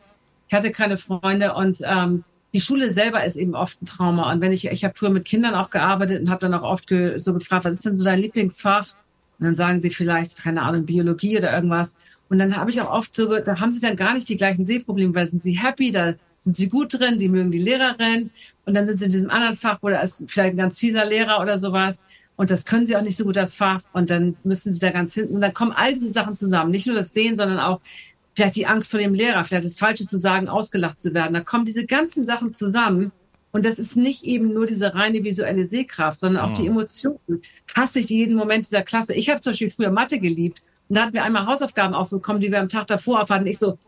Ich 0.48 0.54
hatte 0.54 0.70
keine 0.70 0.98
Freunde 0.98 1.54
und 1.54 1.78
ähm, 1.84 2.24
die 2.54 2.60
Schule 2.60 2.90
selber 2.90 3.24
ist 3.24 3.36
eben 3.36 3.54
oft 3.54 3.80
ein 3.82 3.86
Trauma. 3.86 4.30
Und 4.30 4.40
wenn 4.40 4.52
ich, 4.52 4.66
ich 4.66 4.84
habe 4.84 4.94
früher 4.94 5.10
mit 5.10 5.24
Kindern 5.24 5.54
auch 5.54 5.70
gearbeitet 5.70 6.20
und 6.20 6.30
habe 6.30 6.40
dann 6.40 6.54
auch 6.54 6.62
oft 6.62 6.86
ge, 6.86 7.18
so 7.18 7.34
gefragt, 7.34 7.64
was 7.64 7.72
ist 7.72 7.86
denn 7.86 7.96
so 7.96 8.04
dein 8.04 8.20
Lieblingsfach? 8.20 8.88
Und 9.38 9.46
dann 9.46 9.56
sagen 9.56 9.80
sie 9.80 9.90
vielleicht, 9.90 10.36
keine 10.36 10.62
Ahnung, 10.62 10.84
Biologie 10.84 11.38
oder 11.38 11.52
irgendwas. 11.52 11.96
Und 12.28 12.38
dann 12.38 12.56
habe 12.56 12.70
ich 12.70 12.80
auch 12.80 12.90
oft 12.90 13.16
so, 13.16 13.26
da 13.40 13.58
haben 13.58 13.72
sie 13.72 13.80
dann 13.80 13.96
gar 13.96 14.14
nicht 14.14 14.28
die 14.28 14.36
gleichen 14.36 14.64
Sehprobleme, 14.64 15.14
weil 15.14 15.26
sind 15.26 15.42
sie 15.42 15.58
happy, 15.58 15.90
da 15.90 16.14
sind 16.42 16.56
sie 16.56 16.68
gut 16.68 16.98
drin, 16.98 17.18
die 17.18 17.28
mögen 17.28 17.52
die 17.52 17.58
Lehrerin. 17.58 18.30
Und 18.66 18.74
dann 18.74 18.86
sind 18.86 18.98
sie 18.98 19.06
in 19.06 19.10
diesem 19.10 19.30
anderen 19.30 19.56
Fach, 19.56 19.78
wo 19.80 19.88
da 19.88 20.00
ist 20.00 20.24
vielleicht 20.28 20.54
ein 20.54 20.58
ganz 20.58 20.78
fieser 20.78 21.04
Lehrer 21.04 21.40
oder 21.40 21.58
sowas. 21.58 22.04
Und 22.36 22.50
das 22.50 22.64
können 22.64 22.84
sie 22.84 22.96
auch 22.96 23.02
nicht 23.02 23.16
so 23.16 23.24
gut, 23.24 23.36
das 23.36 23.54
Fach. 23.54 23.82
Und 23.92 24.10
dann 24.10 24.34
müssen 24.44 24.72
sie 24.72 24.80
da 24.80 24.90
ganz 24.90 25.14
hinten. 25.14 25.36
Und 25.36 25.40
dann 25.40 25.54
kommen 25.54 25.72
all 25.72 25.94
diese 25.94 26.08
Sachen 26.08 26.34
zusammen. 26.34 26.72
Nicht 26.72 26.86
nur 26.86 26.96
das 26.96 27.12
Sehen, 27.12 27.36
sondern 27.36 27.60
auch 27.60 27.80
vielleicht 28.34 28.56
die 28.56 28.66
Angst 28.66 28.90
vor 28.90 28.98
dem 28.98 29.14
Lehrer, 29.14 29.44
vielleicht 29.44 29.64
das 29.64 29.78
Falsche 29.78 30.06
zu 30.06 30.18
sagen, 30.18 30.48
ausgelacht 30.48 30.98
zu 30.98 31.14
werden. 31.14 31.34
Da 31.34 31.40
kommen 31.40 31.64
diese 31.64 31.86
ganzen 31.86 32.24
Sachen 32.24 32.50
zusammen. 32.50 33.12
Und 33.52 33.66
das 33.66 33.78
ist 33.78 33.96
nicht 33.96 34.24
eben 34.24 34.54
nur 34.54 34.66
diese 34.66 34.94
reine 34.94 35.22
visuelle 35.22 35.66
Sehkraft, 35.66 36.18
sondern 36.18 36.42
auch 36.42 36.50
oh. 36.50 36.54
die 36.54 36.66
Emotionen. 36.66 37.42
Hasse 37.74 38.00
ich 38.00 38.08
jeden 38.08 38.34
Moment 38.34 38.66
dieser 38.66 38.82
Klasse. 38.82 39.14
Ich 39.14 39.28
habe 39.28 39.40
zum 39.40 39.52
Beispiel 39.52 39.70
früher 39.70 39.90
Mathe 39.90 40.18
geliebt. 40.18 40.62
Und 40.88 40.96
da 40.96 41.02
hatten 41.02 41.12
wir 41.12 41.22
einmal 41.22 41.46
Hausaufgaben 41.46 41.94
aufbekommen, 41.94 42.40
die 42.40 42.50
wir 42.50 42.60
am 42.60 42.68
Tag 42.68 42.86
davor 42.86 43.22
aufhatten. 43.22 43.46
Ich 43.46 43.58
so, 43.58 43.78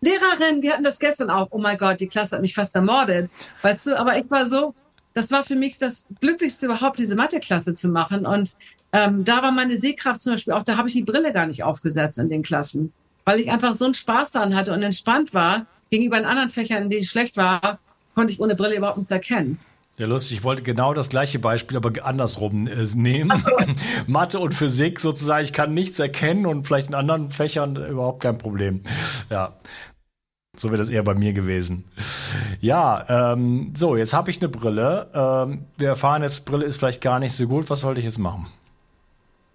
Lehrerin, 0.00 0.62
wir 0.62 0.72
hatten 0.72 0.84
das 0.84 0.98
gestern 0.98 1.30
auch. 1.30 1.48
Oh 1.50 1.58
mein 1.58 1.76
Gott, 1.76 2.00
die 2.00 2.06
Klasse 2.06 2.36
hat 2.36 2.42
mich 2.42 2.54
fast 2.54 2.74
ermordet. 2.74 3.30
Weißt 3.62 3.86
du, 3.86 3.98
aber 3.98 4.16
ich 4.18 4.30
war 4.30 4.46
so, 4.46 4.74
das 5.14 5.30
war 5.30 5.42
für 5.42 5.56
mich 5.56 5.78
das 5.78 6.08
Glücklichste 6.20 6.66
überhaupt, 6.66 6.98
diese 6.98 7.16
Mathe-Klasse 7.16 7.74
zu 7.74 7.88
machen. 7.88 8.24
Und 8.24 8.54
ähm, 8.92 9.24
da 9.24 9.42
war 9.42 9.50
meine 9.50 9.76
Sehkraft 9.76 10.20
zum 10.20 10.34
Beispiel 10.34 10.52
auch, 10.52 10.62
da 10.62 10.76
habe 10.76 10.88
ich 10.88 10.94
die 10.94 11.02
Brille 11.02 11.32
gar 11.32 11.46
nicht 11.46 11.64
aufgesetzt 11.64 12.18
in 12.18 12.28
den 12.28 12.42
Klassen, 12.42 12.92
weil 13.24 13.40
ich 13.40 13.50
einfach 13.50 13.74
so 13.74 13.84
einen 13.84 13.94
Spaß 13.94 14.32
daran 14.32 14.54
hatte 14.54 14.72
und 14.72 14.82
entspannt 14.82 15.34
war. 15.34 15.66
Gegenüber 15.90 16.18
den 16.18 16.26
anderen 16.26 16.50
Fächern, 16.50 16.84
in 16.84 16.90
denen 16.90 17.02
ich 17.02 17.10
schlecht 17.10 17.36
war, 17.36 17.78
konnte 18.14 18.32
ich 18.32 18.40
ohne 18.40 18.54
Brille 18.54 18.76
überhaupt 18.76 18.98
nichts 18.98 19.10
erkennen. 19.10 19.58
Ja, 19.98 20.06
lustig. 20.06 20.38
Ich 20.38 20.44
wollte 20.44 20.62
genau 20.62 20.94
das 20.94 21.08
gleiche 21.08 21.40
Beispiel, 21.40 21.76
aber 21.76 21.90
andersrum 22.04 22.68
äh, 22.68 22.86
nehmen. 22.94 23.32
Mathe 24.06 24.38
und 24.38 24.54
Physik 24.54 25.00
sozusagen. 25.00 25.44
Ich 25.44 25.52
kann 25.52 25.74
nichts 25.74 25.98
erkennen 25.98 26.46
und 26.46 26.68
vielleicht 26.68 26.88
in 26.88 26.94
anderen 26.94 27.30
Fächern 27.30 27.74
überhaupt 27.74 28.22
kein 28.22 28.38
Problem. 28.38 28.82
Ja. 29.28 29.54
So 30.58 30.68
wäre 30.70 30.78
das 30.78 30.88
eher 30.88 31.04
bei 31.04 31.14
mir 31.14 31.32
gewesen. 31.32 31.84
Ja, 32.60 33.32
ähm, 33.32 33.72
so, 33.76 33.96
jetzt 33.96 34.12
habe 34.12 34.30
ich 34.30 34.40
eine 34.40 34.48
Brille. 34.48 35.08
Ähm, 35.14 35.66
wir 35.76 35.88
erfahren 35.88 36.22
jetzt, 36.22 36.46
Brille 36.46 36.66
ist 36.66 36.76
vielleicht 36.76 37.00
gar 37.00 37.20
nicht 37.20 37.32
so 37.32 37.46
gut. 37.46 37.70
Was 37.70 37.80
sollte 37.80 38.00
ich 38.00 38.06
jetzt 38.06 38.18
machen? 38.18 38.46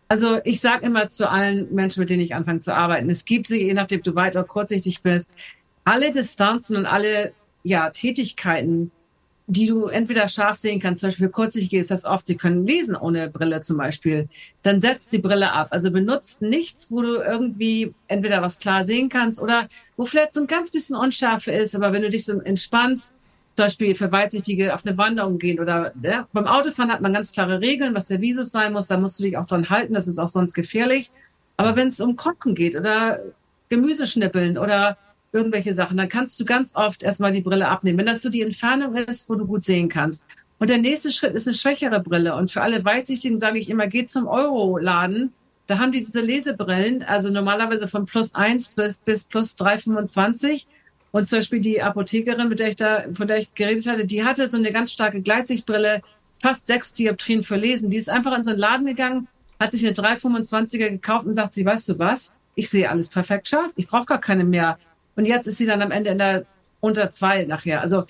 Also 0.07 0.39
ich 0.43 0.61
sage 0.61 0.85
immer 0.85 1.07
zu 1.07 1.29
allen 1.29 1.73
Menschen, 1.73 1.99
mit 1.99 2.09
denen 2.09 2.21
ich 2.21 2.35
anfange 2.35 2.59
zu 2.59 2.73
arbeiten, 2.73 3.09
es 3.09 3.25
gibt 3.25 3.47
sie, 3.47 3.63
je 3.63 3.73
nachdem 3.73 4.01
du 4.03 4.15
weit 4.15 4.35
oder 4.35 4.45
kurzsichtig 4.45 5.01
bist, 5.01 5.35
alle 5.83 6.11
Distanzen 6.11 6.77
und 6.77 6.85
alle 6.85 7.33
ja, 7.63 7.89
Tätigkeiten, 7.89 8.91
die 9.47 9.65
du 9.65 9.87
entweder 9.87 10.29
scharf 10.29 10.57
sehen 10.57 10.79
kannst, 10.79 11.01
zum 11.01 11.09
Beispiel 11.09 11.27
für 11.27 11.31
kurzsichtige 11.31 11.79
ist 11.79 11.91
das 11.91 12.05
oft, 12.05 12.27
sie 12.27 12.37
können 12.37 12.65
lesen 12.65 12.95
ohne 12.95 13.29
Brille 13.29 13.61
zum 13.61 13.77
Beispiel, 13.77 14.29
dann 14.61 14.79
setzt 14.79 15.11
die 15.11 15.17
Brille 15.17 15.51
ab. 15.51 15.67
Also 15.71 15.91
benutzt 15.91 16.41
nichts, 16.41 16.91
wo 16.91 17.01
du 17.01 17.15
irgendwie 17.15 17.93
entweder 18.07 18.41
was 18.41 18.57
klar 18.57 18.83
sehen 18.83 19.09
kannst 19.09 19.41
oder 19.41 19.67
wo 19.97 20.05
vielleicht 20.05 20.33
so 20.33 20.41
ein 20.41 20.47
ganz 20.47 20.71
bisschen 20.71 20.95
Unschärfe 20.95 21.51
ist, 21.51 21.75
aber 21.75 21.91
wenn 21.91 22.03
du 22.03 22.09
dich 22.09 22.23
so 22.25 22.39
entspannst, 22.39 23.15
zum 23.55 23.65
Beispiel 23.65 23.93
für 23.95 24.11
Weitsichtige 24.11 24.73
auf 24.73 24.85
eine 24.85 24.97
Wanderung 24.97 25.37
gehen 25.37 25.59
oder 25.59 25.93
ja, 26.01 26.27
beim 26.33 26.47
Autofahren 26.47 26.91
hat 26.91 27.01
man 27.01 27.13
ganz 27.13 27.31
klare 27.33 27.61
Regeln, 27.61 27.93
was 27.93 28.07
der 28.07 28.21
Visus 28.21 28.51
sein 28.51 28.73
muss, 28.73 28.87
da 28.87 28.97
musst 28.97 29.19
du 29.19 29.23
dich 29.23 29.37
auch 29.37 29.45
dran 29.45 29.69
halten, 29.69 29.93
das 29.93 30.07
ist 30.07 30.17
auch 30.17 30.27
sonst 30.27 30.53
gefährlich. 30.53 31.11
Aber 31.57 31.75
wenn 31.75 31.89
es 31.89 32.01
um 32.01 32.15
Kochen 32.15 32.55
geht 32.55 32.75
oder 32.75 33.19
Gemüse 33.69 34.07
schnippeln 34.07 34.57
oder 34.57 34.97
irgendwelche 35.33 35.73
Sachen, 35.73 35.97
dann 35.97 36.09
kannst 36.09 36.39
du 36.39 36.45
ganz 36.45 36.75
oft 36.75 37.03
erstmal 37.03 37.33
die 37.33 37.41
Brille 37.41 37.67
abnehmen. 37.67 37.97
Wenn 37.97 38.05
das 38.05 38.21
so 38.21 38.29
die 38.29 38.43
Entfernung 38.43 38.95
ist, 38.95 39.29
wo 39.29 39.35
du 39.35 39.45
gut 39.45 39.63
sehen 39.63 39.89
kannst. 39.89 40.25
Und 40.59 40.69
der 40.69 40.77
nächste 40.77 41.11
Schritt 41.11 41.33
ist 41.33 41.47
eine 41.47 41.55
schwächere 41.55 41.99
Brille. 41.99 42.35
Und 42.35 42.51
für 42.51 42.61
alle 42.61 42.85
Weitsichtigen 42.85 43.35
sage 43.35 43.59
ich 43.59 43.69
immer, 43.69 43.87
geht 43.87 44.09
zum 44.09 44.27
Euro-Laden. 44.27 45.33
Da 45.67 45.79
haben 45.79 45.91
die 45.91 45.99
diese 45.99 46.21
Lesebrillen, 46.21 47.03
also 47.03 47.29
normalerweise 47.29 47.87
von 47.87 48.05
plus 48.05 48.35
eins 48.35 48.67
bis, 48.67 48.99
bis 48.99 49.23
plus 49.23 49.57
3,25. 49.57 50.65
Und 51.11 51.27
zum 51.27 51.39
Beispiel 51.39 51.61
die 51.61 51.81
Apothekerin, 51.81 52.49
mit 52.49 52.59
der 52.59 52.69
ich 52.69 52.75
da, 52.75 53.03
von 53.13 53.27
der 53.27 53.37
ich 53.37 53.53
geredet 53.53 53.87
hatte, 53.87 54.05
die 54.05 54.23
hatte 54.23 54.47
so 54.47 54.57
eine 54.57 54.71
ganz 54.71 54.91
starke 54.91 55.21
Gleitsichtbrille, 55.21 56.01
fast 56.41 56.67
sechs 56.67 56.93
Dioptrien 56.93 57.43
für 57.43 57.55
Lesen. 57.55 57.89
Die 57.89 57.97
ist 57.97 58.09
einfach 58.09 58.37
in 58.37 58.43
so 58.43 58.51
einen 58.51 58.59
Laden 58.59 58.85
gegangen, 58.85 59.27
hat 59.59 59.71
sich 59.71 59.85
eine 59.85 59.95
325er 59.95 60.89
gekauft 60.89 61.25
und 61.25 61.35
sagt 61.35 61.53
sie, 61.53 61.65
weißt 61.65 61.89
du 61.89 61.99
was? 61.99 62.33
Ich 62.55 62.69
sehe 62.69 62.89
alles 62.89 63.09
perfekt 63.09 63.47
scharf. 63.47 63.71
Ich 63.75 63.87
brauche 63.87 64.05
gar 64.05 64.19
keine 64.19 64.43
mehr 64.43 64.77
und 65.15 65.25
jetzt 65.25 65.47
ist 65.47 65.57
sie 65.57 65.65
dann 65.65 65.81
am 65.81 65.91
Ende 65.91 66.11
in 66.11 66.17
der 66.17 66.45
unter 66.79 67.09
zwei 67.09 67.45
nachher. 67.45 67.81
Also 67.81 68.05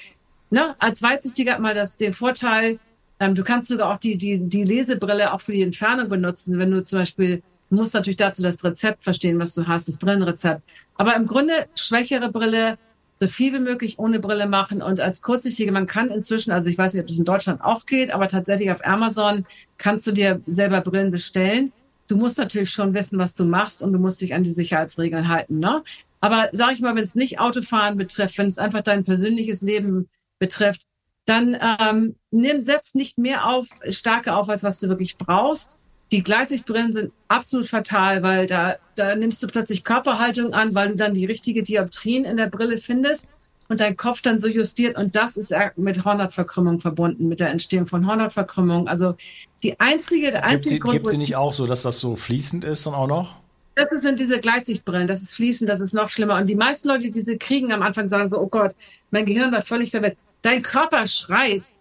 ne, 0.49 0.75
als 0.79 1.01
Weitsichtiger 1.03 1.53
hat 1.53 1.59
man 1.59 1.75
das 1.75 1.97
den 1.97 2.13
Vorteil, 2.13 2.79
ähm, 3.19 3.35
du 3.35 3.43
kannst 3.43 3.69
sogar 3.69 3.93
auch 3.93 3.97
die, 3.97 4.17
die, 4.17 4.39
die 4.39 4.63
Lesebrille 4.63 5.33
auch 5.33 5.41
für 5.41 5.51
die 5.51 5.61
Entfernung 5.61 6.09
benutzen, 6.09 6.57
wenn 6.57 6.71
du 6.71 6.83
zum 6.83 6.99
Beispiel 6.99 7.43
du 7.73 7.79
musst 7.79 7.93
natürlich 7.93 8.17
dazu 8.17 8.43
das 8.43 8.63
Rezept 8.63 9.03
verstehen, 9.03 9.39
was 9.39 9.55
du 9.55 9.67
hast, 9.67 9.87
das 9.87 9.97
Brillenrezept. 9.97 10.61
Aber 10.95 11.15
im 11.15 11.25
Grunde 11.25 11.65
schwächere 11.75 12.31
Brille, 12.31 12.77
so 13.19 13.27
viel 13.27 13.53
wie 13.53 13.59
möglich 13.59 13.97
ohne 13.97 14.19
Brille 14.19 14.47
machen. 14.47 14.81
Und 14.81 14.99
als 14.99 15.21
Kurzsichtige, 15.21 15.71
man 15.71 15.87
kann 15.87 16.09
inzwischen, 16.09 16.51
also 16.51 16.69
ich 16.69 16.77
weiß 16.77 16.93
nicht, 16.93 17.01
ob 17.01 17.07
das 17.07 17.17
in 17.17 17.25
Deutschland 17.25 17.61
auch 17.61 17.85
geht, 17.85 18.11
aber 18.11 18.27
tatsächlich 18.27 18.71
auf 18.71 18.85
Amazon 18.85 19.45
kannst 19.77 20.05
du 20.05 20.11
dir 20.11 20.41
selber 20.45 20.81
Brillen 20.81 21.11
bestellen. 21.11 21.71
Du 22.07 22.17
musst 22.17 22.37
natürlich 22.37 22.69
schon 22.69 22.93
wissen, 22.93 23.17
was 23.17 23.33
du 23.33 23.45
machst 23.45 23.81
und 23.81 23.93
du 23.93 23.99
musst 23.99 24.21
dich 24.21 24.35
an 24.35 24.43
die 24.43 24.51
Sicherheitsregeln 24.51 25.29
halten. 25.29 25.59
Ne? 25.59 25.83
Aber 26.23 26.47
sag 26.53 26.71
ich 26.71 26.79
mal, 26.79 26.95
wenn 26.95 27.03
es 27.03 27.15
nicht 27.15 27.41
Autofahren 27.41 27.97
betrifft, 27.97 28.37
wenn 28.37 28.47
es 28.47 28.57
einfach 28.57 28.79
dein 28.79 29.03
persönliches 29.03 29.61
Leben 29.61 30.07
betrifft, 30.39 30.83
dann 31.25 31.57
ähm, 31.81 32.15
nimm, 32.31 32.61
setz 32.61 32.95
nicht 32.95 33.17
mehr 33.17 33.45
auf, 33.45 33.67
starke 33.89 34.33
auf, 34.33 34.47
als 34.47 34.63
was 34.63 34.79
du 34.79 34.87
wirklich 34.87 35.17
brauchst. 35.17 35.75
Die 36.13 36.23
Gleitsichtbrillen 36.23 36.93
sind 36.93 37.11
absolut 37.27 37.67
fatal, 37.67 38.23
weil 38.23 38.47
da, 38.47 38.77
da 38.95 39.15
nimmst 39.15 39.43
du 39.43 39.47
plötzlich 39.47 39.83
Körperhaltung 39.83 40.53
an, 40.53 40.73
weil 40.73 40.91
du 40.91 40.95
dann 40.95 41.13
die 41.13 41.25
richtige 41.25 41.61
Dioptrien 41.61 42.23
in 42.23 42.37
der 42.37 42.47
Brille 42.47 42.77
findest 42.77 43.27
und 43.67 43.81
dein 43.81 43.97
Kopf 43.97 44.21
dann 44.21 44.39
so 44.39 44.47
justiert. 44.47 44.95
Und 44.95 45.17
das 45.17 45.35
ist 45.35 45.53
mit 45.75 46.05
Hornhautverkrümmung 46.05 46.79
verbunden, 46.79 47.27
mit 47.27 47.41
der 47.41 47.49
Entstehung 47.49 47.85
von 47.85 48.07
Hornhautverkrümmung. 48.07 48.87
Also 48.87 49.15
die 49.61 49.77
einzige, 49.77 50.31
der 50.31 50.45
einzige 50.45 50.79
Grund. 50.79 50.93
Gibt 50.93 51.07
sie 51.07 51.17
nicht 51.17 51.35
auch 51.35 51.51
so, 51.51 51.67
dass 51.67 51.81
das 51.81 51.99
so 51.99 52.15
fließend 52.15 52.63
ist 52.63 52.87
und 52.87 52.93
auch 52.93 53.07
noch? 53.07 53.42
Das 53.75 53.89
sind 53.89 54.19
diese 54.19 54.39
Gleitsichtbrillen, 54.39 55.07
das 55.07 55.21
ist 55.21 55.33
Fließen, 55.33 55.65
das 55.65 55.79
ist 55.79 55.93
noch 55.93 56.09
schlimmer. 56.09 56.37
Und 56.37 56.47
die 56.47 56.55
meisten 56.55 56.89
Leute, 56.89 57.05
die 57.05 57.09
diese 57.09 57.37
kriegen, 57.37 57.71
am 57.71 57.81
Anfang 57.81 58.07
sagen 58.07 58.29
so, 58.29 58.39
oh 58.39 58.47
Gott, 58.47 58.75
mein 59.09 59.25
Gehirn 59.25 59.51
war 59.51 59.63
völlig 59.63 59.91
verwirrt. 59.91 60.17
Dein 60.43 60.61
Körper 60.61 61.07
schreit, 61.07 61.73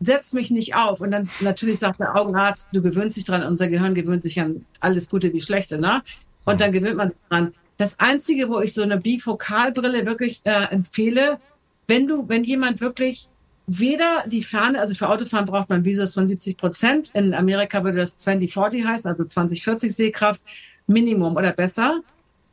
setz 0.00 0.32
mich 0.32 0.50
nicht 0.50 0.74
auf. 0.74 1.00
Und 1.00 1.10
dann 1.10 1.28
natürlich 1.40 1.78
sagt 1.78 2.00
der 2.00 2.14
Augenarzt, 2.16 2.70
du 2.72 2.82
gewöhnst 2.82 3.16
dich 3.16 3.24
dran, 3.24 3.42
unser 3.42 3.68
Gehirn 3.68 3.94
gewöhnt 3.94 4.22
sich 4.22 4.40
an 4.40 4.64
alles 4.80 5.08
Gute 5.08 5.32
wie 5.32 5.40
Schlechte, 5.40 5.78
ne? 5.78 6.02
Und 6.44 6.60
dann 6.60 6.72
gewöhnt 6.72 6.96
man 6.96 7.10
sich 7.10 7.22
dran. 7.28 7.52
Das 7.76 7.98
Einzige, 7.98 8.48
wo 8.48 8.60
ich 8.60 8.74
so 8.74 8.82
eine 8.82 8.98
Bifokalbrille 8.98 10.06
wirklich 10.06 10.40
äh, 10.44 10.64
empfehle, 10.70 11.38
wenn 11.86 12.06
du, 12.06 12.28
wenn 12.28 12.44
jemand 12.44 12.80
wirklich 12.80 13.28
weder 13.66 14.24
die 14.26 14.42
Ferne, 14.42 14.80
also 14.80 14.94
für 14.94 15.08
Autofahren 15.08 15.46
braucht 15.46 15.70
man 15.70 15.84
Visus 15.84 16.14
von 16.14 16.26
70 16.26 16.56
Prozent. 16.56 17.10
In 17.14 17.32
Amerika 17.32 17.84
würde 17.84 17.98
das 17.98 18.16
2040 18.16 18.84
heißen, 18.84 19.10
also 19.10 19.24
2040 19.24 19.94
Sehkraft. 19.94 20.40
Minimum 20.92 21.36
oder 21.36 21.52
besser. 21.52 22.00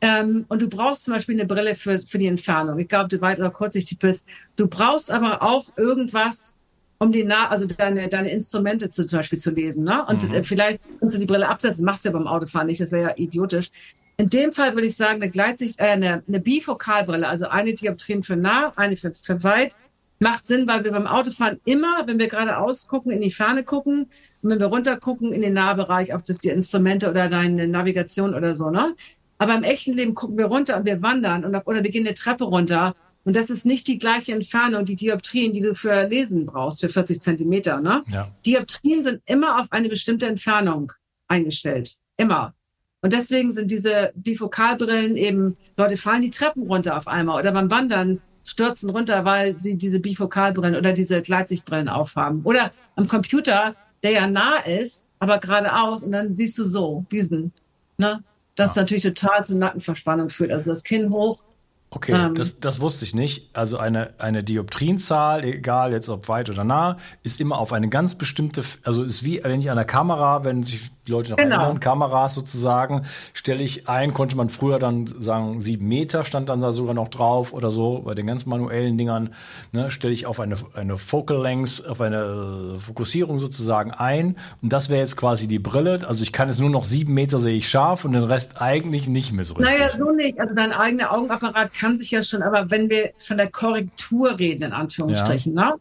Ähm, 0.00 0.46
und 0.48 0.62
du 0.62 0.68
brauchst 0.68 1.04
zum 1.04 1.14
Beispiel 1.14 1.34
eine 1.34 1.46
Brille 1.46 1.74
für, 1.74 1.98
für 1.98 2.18
die 2.18 2.26
Entfernung. 2.26 2.78
Ich 2.78 2.88
glaube, 2.88 3.08
du 3.08 3.20
weit 3.20 3.38
oder 3.38 3.50
kurzsichtig 3.50 3.98
bist. 3.98 4.26
Du 4.56 4.66
brauchst 4.66 5.10
aber 5.10 5.42
auch 5.42 5.76
irgendwas, 5.76 6.54
um 6.98 7.12
die 7.12 7.24
nah, 7.24 7.48
also 7.48 7.66
deine, 7.66 8.08
deine 8.08 8.30
Instrumente 8.30 8.88
zu, 8.88 9.04
zum 9.04 9.18
Beispiel 9.18 9.38
zu 9.38 9.50
lesen. 9.50 9.84
Ne? 9.84 10.04
Und 10.06 10.28
mhm. 10.28 10.34
äh, 10.34 10.44
vielleicht 10.44 10.80
kannst 11.00 11.16
du 11.16 11.20
die 11.20 11.26
Brille 11.26 11.48
absetzen, 11.48 11.84
machst 11.84 12.04
du 12.04 12.08
ja 12.08 12.12
beim 12.12 12.26
Autofahren 12.26 12.66
nicht, 12.66 12.80
das 12.80 12.92
wäre 12.92 13.10
ja 13.10 13.14
idiotisch. 13.16 13.70
In 14.16 14.28
dem 14.28 14.52
Fall 14.52 14.74
würde 14.74 14.86
ich 14.86 14.96
sagen, 14.96 15.22
eine 15.22 15.30
Gleitsicht, 15.30 15.80
äh, 15.80 15.84
eine, 15.84 16.22
eine 16.26 16.40
Bifokalbrille, 16.40 17.26
also 17.26 17.48
eine 17.48 17.74
Dioptrien 17.74 18.22
für 18.22 18.36
nah, 18.36 18.72
eine 18.76 18.96
für, 18.96 19.12
für 19.14 19.42
weit, 19.42 19.74
macht 20.18 20.44
Sinn, 20.44 20.66
weil 20.68 20.84
wir 20.84 20.92
beim 20.92 21.06
Autofahren 21.06 21.58
immer, 21.64 22.06
wenn 22.06 22.18
wir 22.18 22.28
geradeaus 22.28 22.86
gucken, 22.86 23.10
in 23.12 23.22
die 23.22 23.30
Ferne 23.30 23.64
gucken, 23.64 24.10
und 24.42 24.50
wenn 24.50 24.60
wir 24.60 24.66
runter 24.66 24.96
gucken 24.96 25.32
in 25.32 25.42
den 25.42 25.52
Nahbereich, 25.52 26.14
auf 26.14 26.22
das 26.22 26.38
die 26.38 26.48
Instrumente 26.48 27.10
oder 27.10 27.28
deine 27.28 27.68
Navigation 27.68 28.34
oder 28.34 28.54
so, 28.54 28.70
ne? 28.70 28.94
Aber 29.38 29.54
im 29.54 29.62
echten 29.62 29.94
Leben 29.94 30.14
gucken 30.14 30.36
wir 30.36 30.46
runter 30.46 30.76
und 30.76 30.84
wir 30.84 31.00
wandern 31.00 31.44
und 31.44 31.54
auf, 31.54 31.66
oder 31.66 31.82
wir 31.82 31.90
gehen 31.90 32.06
eine 32.06 32.14
Treppe 32.14 32.44
runter. 32.44 32.94
Und 33.24 33.36
das 33.36 33.48
ist 33.48 33.64
nicht 33.64 33.86
die 33.86 33.98
gleiche 33.98 34.32
Entfernung, 34.32 34.84
die 34.84 34.96
Dioptrien, 34.96 35.52
die 35.52 35.60
du 35.60 35.74
für 35.74 36.08
Lesen 36.08 36.46
brauchst, 36.46 36.80
für 36.80 36.90
40 36.90 37.22
Zentimeter. 37.22 37.80
Ne? 37.80 38.02
Ja. 38.10 38.28
Dioptrien 38.44 39.02
sind 39.02 39.22
immer 39.24 39.60
auf 39.60 39.68
eine 39.70 39.88
bestimmte 39.88 40.26
Entfernung 40.26 40.92
eingestellt. 41.26 41.96
Immer. 42.18 42.54
Und 43.02 43.14
deswegen 43.14 43.50
sind 43.50 43.70
diese 43.70 44.12
Bifokalbrillen 44.14 45.16
eben, 45.16 45.56
Leute 45.76 45.96
fallen 45.96 46.20
die 46.20 46.30
Treppen 46.30 46.64
runter 46.64 46.96
auf 46.96 47.08
einmal 47.08 47.40
oder 47.40 47.52
beim 47.52 47.70
Wandern 47.70 48.20
stürzen 48.44 48.90
runter, 48.90 49.24
weil 49.24 49.58
sie 49.58 49.76
diese 49.76 50.00
Bifokalbrillen 50.00 50.76
oder 50.76 50.92
diese 50.92 51.22
Gleitsichtbrillen 51.22 51.88
aufhaben. 51.88 52.42
Oder 52.44 52.72
am 52.96 53.08
Computer 53.08 53.74
der 54.02 54.12
ja 54.12 54.26
nah 54.26 54.58
ist, 54.58 55.08
aber 55.18 55.38
geradeaus 55.38 56.02
und 56.02 56.12
dann 56.12 56.34
siehst 56.34 56.58
du 56.58 56.64
so 56.64 57.04
diesen, 57.10 57.52
ne? 57.98 58.22
Das 58.56 58.74
ja. 58.74 58.82
natürlich 58.82 59.04
total 59.04 59.44
zu 59.44 59.56
Nackenverspannung 59.56 60.28
führt. 60.28 60.50
Also 60.50 60.70
das 60.70 60.82
Kinn 60.84 61.10
hoch, 61.10 61.44
Okay, 61.92 62.12
ähm, 62.12 62.36
das, 62.36 62.60
das 62.60 62.80
wusste 62.80 63.04
ich 63.04 63.14
nicht. 63.14 63.50
Also 63.52 63.78
eine, 63.78 64.14
eine 64.18 64.44
Dioptrienzahl, 64.44 65.44
egal 65.44 65.92
jetzt 65.92 66.08
ob 66.08 66.28
weit 66.28 66.48
oder 66.48 66.62
nah, 66.62 66.96
ist 67.24 67.40
immer 67.40 67.58
auf 67.58 67.72
eine 67.72 67.88
ganz 67.88 68.14
bestimmte, 68.14 68.62
also 68.84 69.02
ist 69.02 69.24
wie 69.24 69.42
wenn 69.42 69.58
ich 69.58 69.70
an 69.70 69.76
der 69.76 69.84
Kamera, 69.84 70.44
wenn 70.44 70.62
sich 70.62 70.90
die 71.10 71.12
Leute 71.12 71.30
noch 71.30 71.36
genau. 71.36 71.56
erinnern, 71.56 71.80
Kameras 71.80 72.34
sozusagen, 72.34 73.02
stelle 73.34 73.62
ich 73.62 73.88
ein, 73.88 74.14
konnte 74.14 74.36
man 74.36 74.48
früher 74.48 74.78
dann 74.78 75.06
sagen, 75.06 75.60
sieben 75.60 75.88
Meter 75.88 76.24
stand 76.24 76.48
dann 76.48 76.60
da 76.60 76.72
sogar 76.72 76.94
noch 76.94 77.08
drauf 77.08 77.52
oder 77.52 77.70
so, 77.70 78.02
bei 78.04 78.14
den 78.14 78.26
ganz 78.26 78.46
manuellen 78.46 78.96
Dingern, 78.96 79.30
ne, 79.72 79.90
stelle 79.90 80.14
ich 80.14 80.26
auf 80.26 80.40
eine, 80.40 80.54
eine 80.74 80.96
Focal 80.96 81.42
Length, 81.42 81.86
auf 81.88 82.00
eine 82.00 82.76
Fokussierung 82.78 83.38
sozusagen 83.38 83.90
ein. 83.90 84.36
Und 84.62 84.72
das 84.72 84.88
wäre 84.88 85.00
jetzt 85.00 85.16
quasi 85.16 85.48
die 85.48 85.58
Brille. 85.58 86.00
Also 86.06 86.22
ich 86.22 86.32
kann 86.32 86.48
jetzt 86.48 86.60
nur 86.60 86.70
noch 86.70 86.84
sieben 86.84 87.14
Meter 87.14 87.40
sehe 87.40 87.56
ich 87.56 87.68
scharf 87.68 88.04
und 88.04 88.12
den 88.12 88.24
Rest 88.24 88.60
eigentlich 88.60 89.08
nicht 89.08 89.32
mehr 89.32 89.44
so 89.44 89.54
richtig. 89.54 89.78
Naja, 89.78 89.90
so 89.96 90.12
nicht. 90.12 90.40
Also 90.40 90.54
dein 90.54 90.72
eigener 90.72 91.12
Augenapparat 91.12 91.74
kann 91.74 91.98
sich 91.98 92.10
ja 92.10 92.22
schon, 92.22 92.42
aber 92.42 92.70
wenn 92.70 92.88
wir 92.88 93.10
von 93.18 93.36
der 93.36 93.50
Korrektur 93.50 94.38
reden, 94.38 94.62
in 94.62 94.72
Anführungsstrichen, 94.72 95.56
ja. 95.56 95.70
ne, 95.70 95.74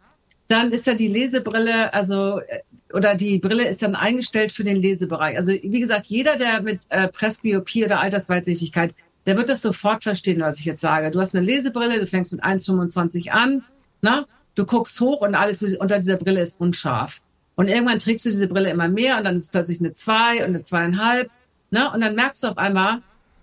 dann 0.50 0.72
ist 0.72 0.88
ja 0.88 0.96
die 0.96 1.08
Lesebrille, 1.08 1.94
also 1.94 2.39
äh, 2.39 2.62
oder 2.93 3.15
die 3.15 3.39
Brille 3.39 3.67
ist 3.67 3.82
dann 3.82 3.95
eingestellt 3.95 4.52
für 4.52 4.63
den 4.63 4.78
Lesebereich. 4.78 5.38
Also 5.38 5.54
wie 5.54 5.80
gesagt, 5.80 6.08
jeder, 6.08 6.36
der 6.36 6.62
mit 6.62 6.86
äh, 6.89 7.08
Presbyopie 7.08 7.86
oder 7.86 7.99
Altersweitsichtigkeit, 7.99 8.93
der 9.25 9.38
wird 9.38 9.49
das 9.49 9.62
sofort 9.62 10.04
verstehen, 10.04 10.41
was 10.41 10.60
ich 10.60 10.65
jetzt 10.65 10.82
sage. 10.82 11.12
Du 11.12 11.19
hast 11.19 11.36
eine 11.36 11.45
Lesebrille, 11.45 11.99
du 11.99 12.08
fängst 12.08 12.32
mit 12.32 12.43
1,25 12.43 13.30
an, 13.30 13.63
ne? 14.02 14.25
du 14.56 14.65
guckst 14.65 14.99
hoch 15.02 15.21
und 15.21 15.36
alles 15.36 15.62
unter 15.62 15.99
dieser 15.99 16.17
Brille 16.17 16.41
ist 16.41 16.60
unscharf. 16.60 17.21
Und 17.56 17.67
irgendwann 17.67 17.99
trägst 17.99 18.25
du 18.25 18.30
diese 18.30 18.47
Brille 18.47 18.69
immer 18.69 18.88
mehr 18.88 19.17
und 19.17 19.25
dann 19.25 19.36
ist 19.36 19.52
plötzlich 19.52 19.80
eine 19.80 19.93
zwei 19.93 20.38
und 20.39 20.49
eine 20.49 20.62
zweieinhalb. 20.62 21.30
Ne? 21.71 21.91
Und 21.91 22.02
dann 22.02 22.15
merkst 22.15 22.43
du 22.43 22.47
auf 22.47 22.58
einmal, 22.58 23.02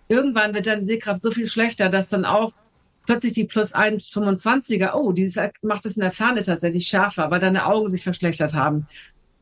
irgendwann 0.09 0.55
wird 0.55 0.67
deine 0.67 0.83
Sehkraft 0.83 1.23
so 1.23 1.31
viel 1.31 1.47
schlechter, 1.47 1.89
dass 1.89 2.09
dann 2.09 2.25
auch 2.25 2.53
plötzlich 3.07 3.35
die 3.35 3.45
plus 3.45 3.75
1,25er, 3.75 4.95
oh, 4.95 5.13
dieses 5.13 5.43
macht 5.63 5.87
es 5.87 5.97
in 5.97 6.03
der 6.03 6.13
Ferne 6.13 6.43
tatsächlich 6.43 6.89
schärfer, 6.89 7.31
weil 7.31 7.41
deine 7.41 7.67
Augen 7.67 7.89
sich 7.89 8.03
verschlechtert 8.03 8.55
haben. 8.55 8.87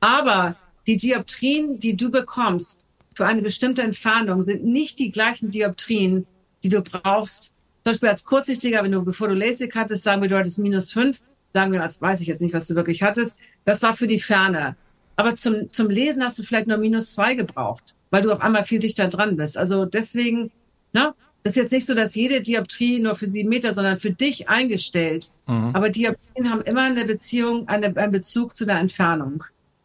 Aber 0.04 0.54
die 0.86 0.98
Dioptrien, 0.98 1.80
die 1.80 1.96
du 1.96 2.10
bekommst 2.10 2.86
für 3.14 3.24
eine 3.24 3.40
bestimmte 3.40 3.80
Entfernung, 3.80 4.42
sind 4.42 4.62
nicht 4.62 4.98
die 4.98 5.10
gleichen 5.10 5.50
Dioptrien, 5.50 6.26
die 6.62 6.68
du 6.68 6.82
brauchst. 6.82 7.54
Zum 7.84 7.92
Beispiel 7.92 8.10
als 8.10 8.24
Kurzsichtiger, 8.24 8.82
wenn 8.82 8.92
du, 8.92 9.02
bevor 9.02 9.28
du 9.28 9.34
LASIK 9.34 9.74
hattest, 9.74 10.04
sagen 10.04 10.20
wir, 10.20 10.28
du 10.28 10.36
hattest 10.36 10.58
minus 10.58 10.92
fünf, 10.92 11.22
sagen 11.54 11.72
wir, 11.72 11.82
als 11.82 12.02
weiß 12.02 12.20
ich 12.20 12.26
jetzt 12.26 12.42
nicht, 12.42 12.52
was 12.52 12.66
du 12.66 12.74
wirklich 12.74 13.02
hattest. 13.02 13.38
Das 13.64 13.80
war 13.80 13.94
für 13.94 14.06
die 14.06 14.20
Ferne. 14.20 14.76
Aber 15.16 15.36
zum, 15.36 15.70
zum 15.70 15.88
Lesen 15.88 16.22
hast 16.22 16.38
du 16.38 16.42
vielleicht 16.42 16.66
nur 16.66 16.76
minus 16.76 17.14
zwei 17.14 17.34
gebraucht, 17.34 17.94
weil 18.10 18.20
du 18.20 18.30
auf 18.30 18.42
einmal 18.42 18.64
viel 18.64 18.80
dichter 18.80 19.08
dran 19.08 19.38
bist. 19.38 19.56
Also 19.56 19.86
deswegen, 19.86 20.50
ne, 20.92 21.14
das 21.44 21.52
ist 21.52 21.62
jetzt 21.62 21.72
nicht 21.72 21.86
so, 21.86 21.94
dass 21.94 22.14
jede 22.14 22.42
Dioptrie 22.42 22.98
nur 22.98 23.14
für 23.14 23.26
sieben 23.26 23.48
Meter, 23.48 23.72
sondern 23.72 23.96
für 23.96 24.10
dich 24.10 24.50
eingestellt. 24.50 25.30
Mhm. 25.46 25.70
Aber 25.72 25.88
Dioptrien 25.88 26.50
haben 26.50 26.60
immer 26.60 26.82
eine 26.82 27.06
Beziehung, 27.06 27.68
eine, 27.68 27.96
einen 27.96 28.12
Bezug 28.12 28.54
zu 28.54 28.66
der 28.66 28.80
Entfernung. 28.80 29.44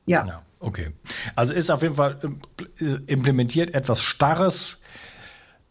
Ja. 0.09 0.25
ja. 0.25 0.41
Okay. 0.59 0.91
Also 1.35 1.53
ist 1.53 1.69
auf 1.69 1.83
jeden 1.83 1.95
Fall 1.95 2.17
äh, 2.79 2.85
implementiert 3.05 3.73
etwas 3.73 4.01
Starres, 4.01 4.81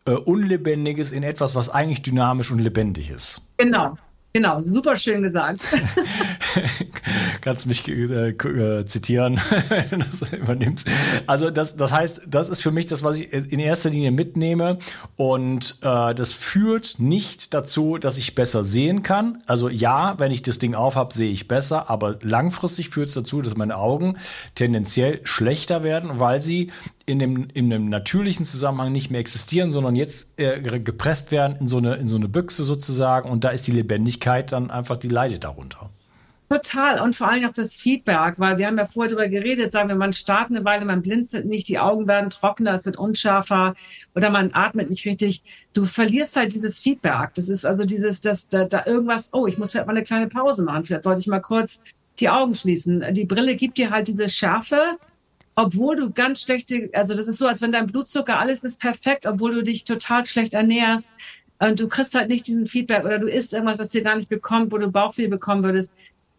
äh, 0.06 0.12
Unlebendiges 0.12 1.12
in 1.12 1.22
etwas, 1.22 1.56
was 1.56 1.68
eigentlich 1.68 2.02
dynamisch 2.02 2.50
und 2.50 2.60
lebendig 2.60 3.10
ist. 3.10 3.42
Genau. 3.58 3.98
Genau, 4.34 4.60
super 4.60 4.94
schön 4.96 5.22
gesagt. 5.22 5.62
Kannst 7.40 7.66
mich 7.66 7.88
äh, 7.88 8.30
äh 8.30 8.84
zitieren, 8.84 9.40
das 9.90 10.32
übernimmst. 10.32 10.86
Also 11.26 11.50
das, 11.50 11.76
das 11.76 11.92
heißt, 11.92 12.22
das 12.28 12.50
ist 12.50 12.62
für 12.62 12.70
mich 12.70 12.84
das, 12.84 13.02
was 13.02 13.18
ich 13.18 13.32
in 13.32 13.58
erster 13.58 13.88
Linie 13.88 14.10
mitnehme. 14.10 14.78
Und 15.16 15.78
äh, 15.82 16.14
das 16.14 16.34
führt 16.34 16.96
nicht 16.98 17.54
dazu, 17.54 17.96
dass 17.96 18.18
ich 18.18 18.34
besser 18.34 18.64
sehen 18.64 19.02
kann. 19.02 19.42
Also 19.46 19.70
ja, 19.70 20.18
wenn 20.18 20.30
ich 20.30 20.42
das 20.42 20.58
Ding 20.58 20.74
aufhab, 20.74 21.14
sehe 21.14 21.32
ich 21.32 21.48
besser, 21.48 21.88
aber 21.88 22.18
langfristig 22.22 22.90
führt 22.90 23.08
es 23.08 23.14
dazu, 23.14 23.40
dass 23.40 23.56
meine 23.56 23.76
Augen 23.76 24.18
tendenziell 24.54 25.20
schlechter 25.24 25.82
werden, 25.82 26.20
weil 26.20 26.42
sie 26.42 26.70
in 27.08 27.18
dem, 27.18 27.48
in 27.54 27.70
dem 27.70 27.88
natürlichen 27.88 28.44
Zusammenhang 28.44 28.92
nicht 28.92 29.10
mehr 29.10 29.20
existieren, 29.20 29.70
sondern 29.70 29.96
jetzt 29.96 30.38
äh, 30.38 30.60
gepresst 30.60 31.32
werden 31.32 31.56
in 31.58 31.66
so, 31.66 31.78
eine, 31.78 31.94
in 31.96 32.06
so 32.06 32.16
eine 32.16 32.28
Büchse 32.28 32.64
sozusagen 32.64 33.30
und 33.30 33.44
da 33.44 33.48
ist 33.48 33.66
die 33.66 33.72
Lebendigkeit 33.72 34.52
dann 34.52 34.70
einfach, 34.70 34.98
die 34.98 35.08
leidet 35.08 35.44
darunter. 35.44 35.90
Total. 36.50 37.00
Und 37.00 37.16
vor 37.16 37.28
allem 37.28 37.44
auch 37.46 37.52
das 37.52 37.76
Feedback, 37.76 38.34
weil 38.36 38.56
wir 38.56 38.66
haben 38.66 38.78
ja 38.78 38.86
vorher 38.86 39.10
darüber 39.10 39.28
geredet, 39.28 39.72
sagen 39.72 39.88
wir, 39.88 39.96
man 39.96 40.12
startet 40.12 40.56
eine 40.56 40.64
Weile, 40.64 40.84
man 40.84 41.02
blinzelt 41.02 41.46
nicht, 41.46 41.68
die 41.68 41.78
Augen 41.78 42.06
werden 42.06 42.30
trockener, 42.30 42.74
es 42.74 42.86
wird 42.86 42.98
unscharfer 42.98 43.74
oder 44.14 44.30
man 44.30 44.50
atmet 44.52 44.90
nicht 44.90 45.06
richtig. 45.06 45.42
Du 45.72 45.84
verlierst 45.84 46.36
halt 46.36 46.54
dieses 46.54 46.78
Feedback. 46.78 47.34
Das 47.34 47.48
ist 47.48 47.64
also 47.66 47.84
dieses, 47.84 48.20
dass 48.20 48.48
da, 48.48 48.64
da 48.64 48.84
irgendwas, 48.86 49.30
oh, 49.32 49.46
ich 49.46 49.58
muss 49.58 49.70
vielleicht 49.70 49.86
mal 49.86 49.94
eine 49.94 50.04
kleine 50.04 50.28
Pause 50.28 50.62
machen, 50.62 50.84
vielleicht 50.84 51.04
sollte 51.04 51.20
ich 51.20 51.26
mal 51.26 51.40
kurz 51.40 51.80
die 52.18 52.28
Augen 52.28 52.54
schließen. 52.54 53.04
Die 53.12 53.26
Brille 53.26 53.56
gibt 53.56 53.78
dir 53.78 53.90
halt 53.90 54.08
diese 54.08 54.28
Schärfe, 54.28 54.98
obwohl 55.58 55.96
du 55.96 56.12
ganz 56.12 56.42
schlechte, 56.42 56.88
also 56.92 57.14
das 57.14 57.26
ist 57.26 57.38
so, 57.38 57.48
als 57.48 57.60
wenn 57.60 57.72
dein 57.72 57.88
Blutzucker, 57.88 58.38
alles 58.38 58.62
ist 58.62 58.80
perfekt, 58.80 59.26
obwohl 59.26 59.54
du 59.54 59.64
dich 59.64 59.82
total 59.82 60.24
schlecht 60.24 60.54
ernährst 60.54 61.16
und 61.58 61.80
du 61.80 61.88
kriegst 61.88 62.14
halt 62.14 62.28
nicht 62.28 62.46
diesen 62.46 62.66
Feedback 62.66 63.04
oder 63.04 63.18
du 63.18 63.26
isst 63.26 63.52
irgendwas, 63.52 63.80
was 63.80 63.90
dir 63.90 64.02
gar 64.02 64.14
nicht 64.14 64.28
bekommt, 64.28 64.70
wo 64.70 64.78
du 64.78 64.88
Bauchweh 64.88 65.26
bekommen 65.26 65.64
würdest. 65.64 65.92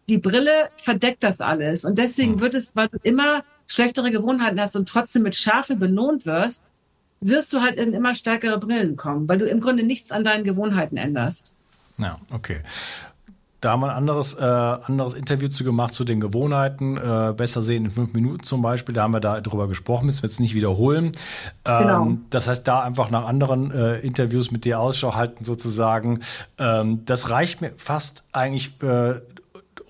Die 0.08 0.16
Brille 0.16 0.70
verdeckt 0.78 1.22
das 1.22 1.42
alles 1.42 1.84
und 1.84 1.98
deswegen 1.98 2.34
hm. 2.34 2.40
wird 2.40 2.54
es, 2.54 2.74
weil 2.74 2.88
du 2.88 2.96
immer 3.02 3.44
schlechtere 3.66 4.10
Gewohnheiten 4.10 4.58
hast 4.58 4.74
und 4.74 4.88
trotzdem 4.88 5.24
mit 5.24 5.36
Schärfe 5.36 5.76
belohnt 5.76 6.24
wirst, 6.24 6.70
wirst 7.20 7.52
du 7.52 7.60
halt 7.60 7.76
in 7.76 7.92
immer 7.92 8.14
stärkere 8.14 8.58
Brillen 8.58 8.96
kommen, 8.96 9.28
weil 9.28 9.36
du 9.36 9.44
im 9.44 9.60
Grunde 9.60 9.82
nichts 9.82 10.12
an 10.12 10.24
deinen 10.24 10.44
Gewohnheiten 10.44 10.96
änderst. 10.96 11.54
Ja, 11.98 12.18
okay. 12.32 12.62
Da 13.60 13.72
haben 13.72 13.80
wir 13.80 13.90
ein 13.90 13.96
anderes, 13.96 14.34
äh, 14.34 14.42
anderes 14.42 15.14
Interview 15.14 15.48
zu 15.48 15.64
gemacht 15.64 15.94
zu 15.94 16.04
den 16.04 16.20
Gewohnheiten. 16.20 16.96
Äh, 16.96 17.34
besser 17.36 17.62
sehen 17.62 17.84
in 17.84 17.90
fünf 17.90 18.14
Minuten 18.14 18.42
zum 18.42 18.62
Beispiel. 18.62 18.94
Da 18.94 19.02
haben 19.02 19.12
wir 19.12 19.20
da 19.20 19.40
drüber 19.40 19.68
gesprochen, 19.68 20.06
müssen 20.06 20.22
wir 20.22 20.28
jetzt 20.28 20.40
nicht 20.40 20.54
wiederholen. 20.54 21.12
Ähm, 21.64 21.78
genau. 21.78 22.12
Das 22.30 22.48
heißt, 22.48 22.66
da 22.66 22.80
einfach 22.82 23.10
nach 23.10 23.26
anderen 23.26 23.70
äh, 23.70 23.98
Interviews 23.98 24.50
mit 24.50 24.64
dir 24.64 24.80
Ausschau 24.80 25.14
halten 25.14 25.44
sozusagen. 25.44 26.20
Ähm, 26.58 27.04
das 27.04 27.28
reicht 27.28 27.60
mir 27.60 27.72
fast 27.76 28.28
eigentlich 28.32 28.82
äh, 28.82 29.20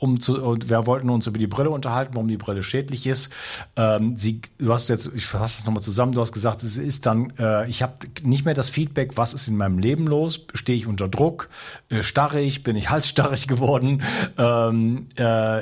um 0.01 0.19
zu, 0.19 0.43
und 0.43 0.71
wir 0.71 0.87
wollten 0.87 1.11
uns 1.11 1.27
über 1.27 1.39
die 1.39 1.47
Brille 1.47 1.71
unterhalten, 1.71 2.15
warum 2.15 2.27
die 2.27 2.39
Brille 2.39 2.63
schädlich 2.63 3.07
ist. 3.07 3.31
Ähm, 3.77 4.17
sie, 4.17 4.41
du 4.59 4.73
hast 4.73 4.89
jetzt, 4.89 5.13
ich 5.15 5.27
fasse 5.27 5.59
das 5.59 5.67
nochmal 5.67 5.83
zusammen, 5.83 6.13
du 6.13 6.21
hast 6.21 6.33
gesagt, 6.33 6.63
es 6.63 6.79
ist 6.79 7.07
dann, 7.07 7.33
äh, 7.39 7.69
ich 7.69 7.83
habe 7.83 7.95
nicht 8.23 8.47
mehr 8.47 8.55
das 8.55 8.71
Feedback, 8.71 9.17
was 9.17 9.35
ist 9.35 9.49
in 9.49 9.57
meinem 9.57 9.79
Leben 9.79 10.07
los, 10.07 10.47
stehe 10.55 10.79
ich 10.79 10.87
unter 10.87 11.09
Druck, 11.09 11.51
äh, 11.91 12.03
starre 12.03 12.41
ich, 12.41 12.63
bin 12.63 12.77
ich 12.77 12.91
halsstarrig 12.91 13.47
geworden, 13.47 14.03
ähm, 14.39 15.07
äh, 15.17 15.61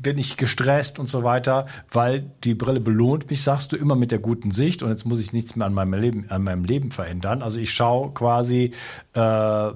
bin 0.00 0.16
ich 0.16 0.36
gestresst 0.36 1.00
und 1.00 1.08
so 1.08 1.24
weiter, 1.24 1.66
weil 1.90 2.30
die 2.44 2.54
Brille 2.54 2.78
belohnt 2.78 3.28
mich, 3.28 3.42
sagst 3.42 3.72
du, 3.72 3.76
immer 3.76 3.96
mit 3.96 4.12
der 4.12 4.20
guten 4.20 4.52
Sicht 4.52 4.84
und 4.84 4.90
jetzt 4.90 5.04
muss 5.04 5.20
ich 5.20 5.32
nichts 5.32 5.56
mehr 5.56 5.66
an 5.66 5.74
meinem 5.74 5.94
Leben, 5.94 6.30
an 6.30 6.44
meinem 6.44 6.62
Leben 6.64 6.92
verändern. 6.92 7.42
Also 7.42 7.58
ich 7.58 7.72
schaue 7.72 8.12
quasi 8.12 8.72
äh, 9.14 9.72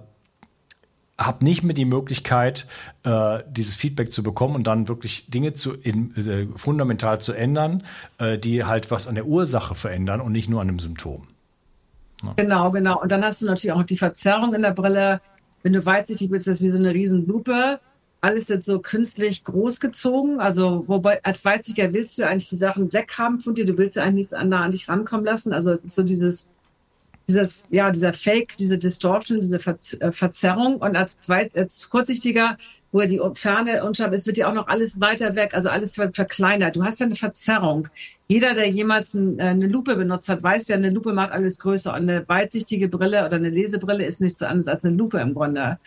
habe 1.27 1.45
nicht 1.45 1.63
mehr 1.63 1.75
die 1.75 1.85
Möglichkeit, 1.85 2.67
äh, 3.05 3.41
dieses 3.49 3.77
Feedback 3.77 4.13
zu 4.13 4.23
bekommen 4.23 4.55
und 4.55 4.67
dann 4.67 4.89
wirklich 4.89 5.27
Dinge 5.29 5.53
zu 5.53 5.75
in, 5.75 6.17
äh, 6.17 6.47
fundamental 6.57 7.21
zu 7.21 7.33
ändern, 7.33 7.85
äh, 8.19 8.39
die 8.39 8.65
halt 8.65 8.91
was 8.91 9.09
an 9.09 9.15
der 9.15 9.27
Ursache 9.27 9.75
verändern 9.75 10.21
und 10.21 10.33
nicht 10.33 10.49
nur 10.49 10.61
an 10.61 10.69
dem 10.69 10.79
Symptom. 10.79 11.27
Ja. 12.23 12.35
Genau, 12.37 12.71
genau. 12.71 13.01
Und 13.01 13.13
dann 13.13 13.25
hast 13.25 13.43
du 13.43 13.47
natürlich 13.47 13.73
auch 13.73 13.83
die 13.83 13.99
Verzerrung 13.99 14.55
in 14.55 14.63
der 14.63 14.73
Brille. 14.73 15.21
Wenn 15.63 15.73
du 15.73 15.85
weitsichtig 15.85 16.31
bist, 16.31 16.47
ist 16.47 16.61
das 16.61 16.65
wie 16.65 16.71
so 16.71 16.79
eine 16.79 16.95
Riesenlupe. 16.95 17.81
Alles 18.21 18.49
wird 18.49 18.65
so 18.65 18.79
künstlich 18.79 19.43
großgezogen. 19.43 20.39
Also, 20.41 20.85
wobei, 20.87 21.23
als 21.25 21.45
Weitsiger 21.45 21.93
willst 21.93 22.19
du 22.19 22.27
eigentlich 22.27 22.49
die 22.49 22.57
Sachen 22.57 22.93
weghaben 22.93 23.41
von 23.41 23.55
dir. 23.55 23.67
Du 23.67 23.77
willst 23.77 23.97
ja 23.97 24.05
eigentlich 24.05 24.15
nichts 24.15 24.35
an, 24.35 24.53
an 24.53 24.71
dich 24.71 24.89
rankommen 24.89 25.25
lassen. 25.25 25.53
Also, 25.53 25.73
es 25.73 25.85
ist 25.85 25.97
so 25.97 26.05
dieses, 26.05 26.47
dieses, 27.29 27.69
ja, 27.71 27.91
dieser 27.91 28.13
Fake, 28.13 28.57
diese 28.57 28.79
Distortion, 28.79 29.41
diese 29.41 29.57
äh, 29.57 30.13
Verzerrung. 30.13 30.77
Und 30.77 30.97
als 30.97 31.19
zweit, 31.21 31.57
als 31.57 31.89
kurzsichtiger, 31.89 32.57
wo 32.91 33.01
die 33.03 33.21
Ferne 33.35 33.85
unscharf 33.85 34.13
ist, 34.13 34.27
wird 34.27 34.37
ja 34.37 34.49
auch 34.49 34.55
noch 34.55 34.69
alles 34.69 35.01
weiter 35.01 35.35
weg, 35.35 35.55
also 35.55 35.69
alles 35.69 35.95
verkleinert. 35.95 36.77
Du 36.77 36.85
hast 36.85 37.01
ja 37.01 37.07
eine 37.07 37.17
Verzerrung. 37.17 37.89
Jeder, 38.29 38.55
der 38.55 38.69
jemals 38.69 39.15
äh, 39.15 39.19
eine 39.39 39.67
Lupe 39.67 39.97
benutzt 39.97 40.29
hat, 40.29 40.43
weiß 40.43 40.69
ja, 40.69 40.77
eine 40.77 40.91
Lupe 40.91 41.13
macht 41.13 41.33
alles 41.33 41.59
größer. 41.59 41.93
Und 41.93 42.09
eine 42.09 42.29
weitsichtige 42.29 42.89
Brille 42.89 43.25
oder 43.25 43.37
eine 43.37 43.51
Lesebrille 43.51 44.05
ist 44.05 44.21
nichts 44.21 44.41
so 44.41 44.47
anderes 44.47 44.69
als 44.69 44.85
eine 44.85 44.97
Lupe 44.97 45.19
im 45.19 45.35
Grunde. 45.35 45.79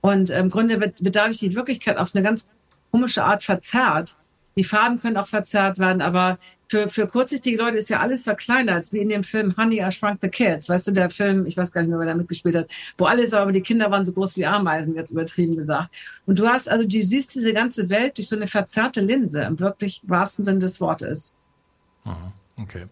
Und 0.00 0.30
im 0.30 0.50
Grunde 0.50 0.80
wird, 0.80 1.02
wird 1.02 1.16
dadurch 1.16 1.38
die 1.38 1.54
Wirklichkeit 1.54 1.96
auf 1.96 2.14
eine 2.14 2.24
ganz 2.24 2.48
komische 2.90 3.24
Art 3.24 3.42
verzerrt. 3.42 4.16
Die 4.56 4.64
Farben 4.64 4.98
können 5.00 5.16
auch 5.16 5.26
verzerrt 5.26 5.78
werden, 5.78 6.02
aber 6.02 6.38
für, 6.68 6.88
für 6.88 7.06
kurzsichtige 7.06 7.58
Leute 7.58 7.78
ist 7.78 7.90
ja 7.90 8.00
alles 8.00 8.24
verkleinert, 8.24 8.92
wie 8.92 9.00
in 9.00 9.08
dem 9.08 9.24
Film 9.24 9.56
Honey, 9.56 9.80
I 9.80 9.92
Shrunk 9.92 10.18
the 10.22 10.28
Kids. 10.28 10.68
Weißt 10.68 10.86
du, 10.86 10.92
der 10.92 11.10
Film, 11.10 11.46
ich 11.46 11.56
weiß 11.56 11.72
gar 11.72 11.82
nicht 11.82 11.90
mehr, 11.90 11.98
wer 11.98 12.06
da 12.06 12.14
mitgespielt 12.14 12.56
hat, 12.56 12.70
wo 12.96 13.04
alles, 13.04 13.34
aber 13.34 13.52
die 13.52 13.60
Kinder 13.60 13.90
waren 13.90 14.04
so 14.04 14.12
groß 14.12 14.36
wie 14.36 14.46
Ameisen, 14.46 14.94
jetzt 14.94 15.10
übertrieben 15.10 15.56
gesagt. 15.56 15.94
Und 16.26 16.38
du 16.38 16.46
hast, 16.48 16.70
also 16.70 16.86
du 16.86 17.02
siehst 17.02 17.34
diese 17.34 17.52
ganze 17.52 17.90
Welt 17.90 18.16
durch 18.16 18.28
so 18.28 18.36
eine 18.36 18.46
verzerrte 18.46 19.00
Linse, 19.00 19.42
im 19.42 19.60
wirklich 19.60 20.00
wahrsten 20.04 20.44
Sinne 20.44 20.60
des 20.60 20.80
Wortes. 20.80 21.34
Okay. 22.56 22.86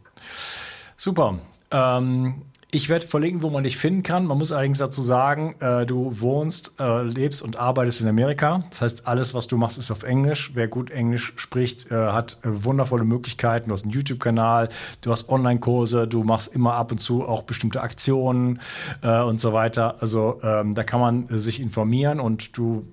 Super. 0.96 1.38
Ähm, 1.70 2.42
ich 2.72 2.88
werde 2.88 3.06
verlinken, 3.06 3.42
wo 3.42 3.50
man 3.50 3.64
dich 3.64 3.76
finden 3.76 4.02
kann. 4.02 4.26
Man 4.26 4.38
muss 4.38 4.52
allerdings 4.52 4.78
dazu 4.78 5.02
sagen, 5.02 5.54
äh, 5.60 5.86
du 5.86 6.20
wohnst, 6.20 6.74
äh, 6.78 7.02
lebst 7.02 7.42
und 7.42 7.56
arbeitest 7.56 8.00
in 8.00 8.08
Amerika. 8.08 8.64
Das 8.70 8.82
heißt, 8.82 9.06
alles, 9.08 9.34
was 9.34 9.46
du 9.48 9.56
machst, 9.56 9.78
ist 9.78 9.90
auf 9.90 10.04
Englisch. 10.04 10.52
Wer 10.54 10.68
gut 10.68 10.90
Englisch 10.90 11.32
spricht, 11.36 11.90
äh, 11.90 11.94
hat 11.94 12.38
äh, 12.42 12.64
wundervolle 12.64 13.04
Möglichkeiten. 13.04 13.68
Du 13.68 13.72
hast 13.72 13.82
einen 13.82 13.92
YouTube-Kanal, 13.92 14.68
du 15.02 15.10
hast 15.10 15.28
Online-Kurse, 15.28 16.06
du 16.06 16.22
machst 16.22 16.54
immer 16.54 16.74
ab 16.74 16.92
und 16.92 16.98
zu 16.98 17.26
auch 17.26 17.42
bestimmte 17.42 17.80
Aktionen 17.80 18.60
äh, 19.02 19.20
und 19.20 19.40
so 19.40 19.52
weiter. 19.52 19.96
Also 20.00 20.40
ähm, 20.42 20.74
da 20.74 20.84
kann 20.84 21.00
man 21.00 21.26
sich 21.38 21.60
informieren 21.60 22.20
und 22.20 22.56
du 22.56 22.86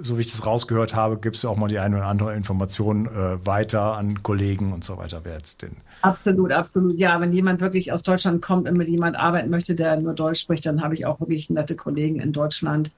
so 0.00 0.16
wie 0.16 0.22
ich 0.22 0.30
das 0.30 0.44
rausgehört 0.46 0.94
habe, 0.94 1.18
gibst 1.18 1.44
du 1.44 1.48
auch 1.48 1.56
mal 1.56 1.68
die 1.68 1.78
eine 1.78 1.96
oder 1.96 2.06
andere 2.06 2.34
Information 2.34 3.06
äh, 3.06 3.46
weiter 3.46 3.96
an 3.96 4.22
Kollegen 4.22 4.72
und 4.72 4.84
so 4.84 4.96
weiter. 4.98 5.20
Wer 5.24 5.34
jetzt 5.34 5.62
den 5.62 5.76
absolut, 6.02 6.52
absolut. 6.52 6.98
Ja, 6.98 7.20
wenn 7.20 7.32
jemand 7.32 7.60
wirklich 7.60 7.92
aus 7.92 8.02
Deutschland 8.02 8.42
kommt 8.42 8.68
und 8.68 8.76
mit 8.76 8.88
jemand 8.88 9.16
arbeiten 9.16 9.50
möchte, 9.50 9.74
der 9.74 9.96
nur 9.96 10.14
Deutsch 10.14 10.40
spricht, 10.40 10.66
dann 10.66 10.82
habe 10.82 10.94
ich 10.94 11.06
auch 11.06 11.20
wirklich 11.20 11.50
nette 11.50 11.76
Kollegen 11.76 12.20
in 12.20 12.32
Deutschland, 12.32 12.90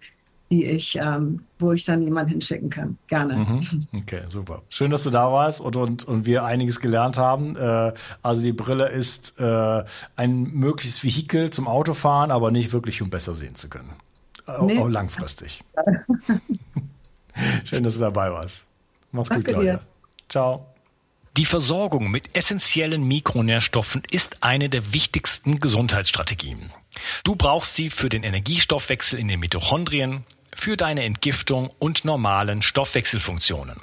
die 0.50 0.64
ich, 0.64 0.96
ähm, 0.96 1.40
wo 1.58 1.72
ich 1.72 1.84
dann 1.84 2.02
jemanden 2.02 2.30
hinschicken 2.30 2.70
kann. 2.70 2.98
Gerne. 3.06 3.36
Mhm. 3.36 3.80
Okay, 3.94 4.22
super. 4.28 4.62
Schön, 4.68 4.90
dass 4.90 5.04
du 5.04 5.10
da 5.10 5.30
warst 5.32 5.60
und, 5.60 5.76
und, 5.76 6.04
und 6.04 6.26
wir 6.26 6.44
einiges 6.44 6.80
gelernt 6.80 7.18
haben. 7.18 7.56
Äh, 7.56 7.92
also 8.22 8.42
die 8.42 8.52
Brille 8.52 8.88
ist 8.88 9.38
äh, 9.40 9.84
ein 10.16 10.42
mögliches 10.52 11.02
Vehikel 11.02 11.50
zum 11.50 11.66
Autofahren, 11.66 12.30
aber 12.30 12.50
nicht 12.50 12.72
wirklich, 12.72 13.02
um 13.02 13.10
besser 13.10 13.34
sehen 13.34 13.54
zu 13.54 13.68
können. 13.68 13.90
Nee. 14.60 14.78
Auch 14.78 14.88
langfristig. 14.88 15.64
Schön, 17.64 17.82
dass 17.82 17.94
du 17.94 18.00
dabei 18.00 18.30
warst. 18.32 18.66
Mach's 19.12 19.28
Danke 19.28 19.44
gut, 19.44 19.54
Claudia. 19.54 19.76
Dir. 19.76 19.86
Ciao. 20.28 20.66
Die 21.36 21.46
Versorgung 21.46 22.10
mit 22.12 22.36
essentiellen 22.36 23.02
Mikronährstoffen 23.02 24.02
ist 24.10 24.44
eine 24.44 24.68
der 24.68 24.94
wichtigsten 24.94 25.58
Gesundheitsstrategien. 25.58 26.70
Du 27.24 27.34
brauchst 27.34 27.74
sie 27.74 27.90
für 27.90 28.08
den 28.08 28.22
Energiestoffwechsel 28.22 29.18
in 29.18 29.26
den 29.26 29.40
Mitochondrien, 29.40 30.24
für 30.54 30.76
deine 30.76 31.02
Entgiftung 31.02 31.70
und 31.80 32.04
normalen 32.04 32.62
Stoffwechselfunktionen. 32.62 33.80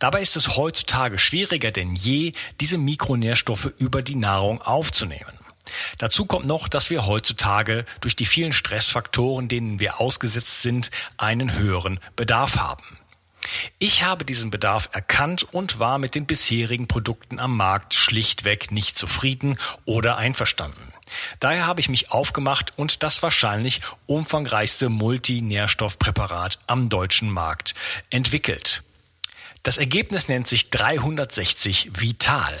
Dabei 0.00 0.22
ist 0.22 0.36
es 0.36 0.56
heutzutage 0.56 1.20
schwieriger 1.20 1.70
denn 1.70 1.94
je, 1.94 2.32
diese 2.60 2.78
Mikronährstoffe 2.78 3.72
über 3.78 4.02
die 4.02 4.16
Nahrung 4.16 4.60
aufzunehmen. 4.60 5.37
Dazu 5.98 6.26
kommt 6.26 6.46
noch, 6.46 6.68
dass 6.68 6.90
wir 6.90 7.06
heutzutage 7.06 7.84
durch 8.00 8.16
die 8.16 8.26
vielen 8.26 8.52
Stressfaktoren, 8.52 9.48
denen 9.48 9.80
wir 9.80 10.00
ausgesetzt 10.00 10.62
sind, 10.62 10.90
einen 11.16 11.54
höheren 11.54 12.00
Bedarf 12.16 12.56
haben. 12.56 12.98
Ich 13.78 14.04
habe 14.04 14.24
diesen 14.24 14.50
Bedarf 14.50 14.90
erkannt 14.92 15.46
und 15.52 15.78
war 15.78 15.98
mit 15.98 16.14
den 16.14 16.26
bisherigen 16.26 16.86
Produkten 16.86 17.38
am 17.38 17.56
Markt 17.56 17.94
schlichtweg 17.94 18.70
nicht 18.70 18.98
zufrieden 18.98 19.58
oder 19.84 20.16
einverstanden. 20.16 20.92
Daher 21.40 21.66
habe 21.66 21.80
ich 21.80 21.88
mich 21.88 22.10
aufgemacht 22.10 22.76
und 22.76 23.02
das 23.02 23.22
wahrscheinlich 23.22 23.80
umfangreichste 24.06 24.90
Multinährstoffpräparat 24.90 26.58
am 26.66 26.90
deutschen 26.90 27.30
Markt 27.30 27.74
entwickelt. 28.10 28.82
Das 29.62 29.78
Ergebnis 29.78 30.28
nennt 30.28 30.46
sich 30.46 30.70
360 30.70 31.90
Vital. 31.94 32.60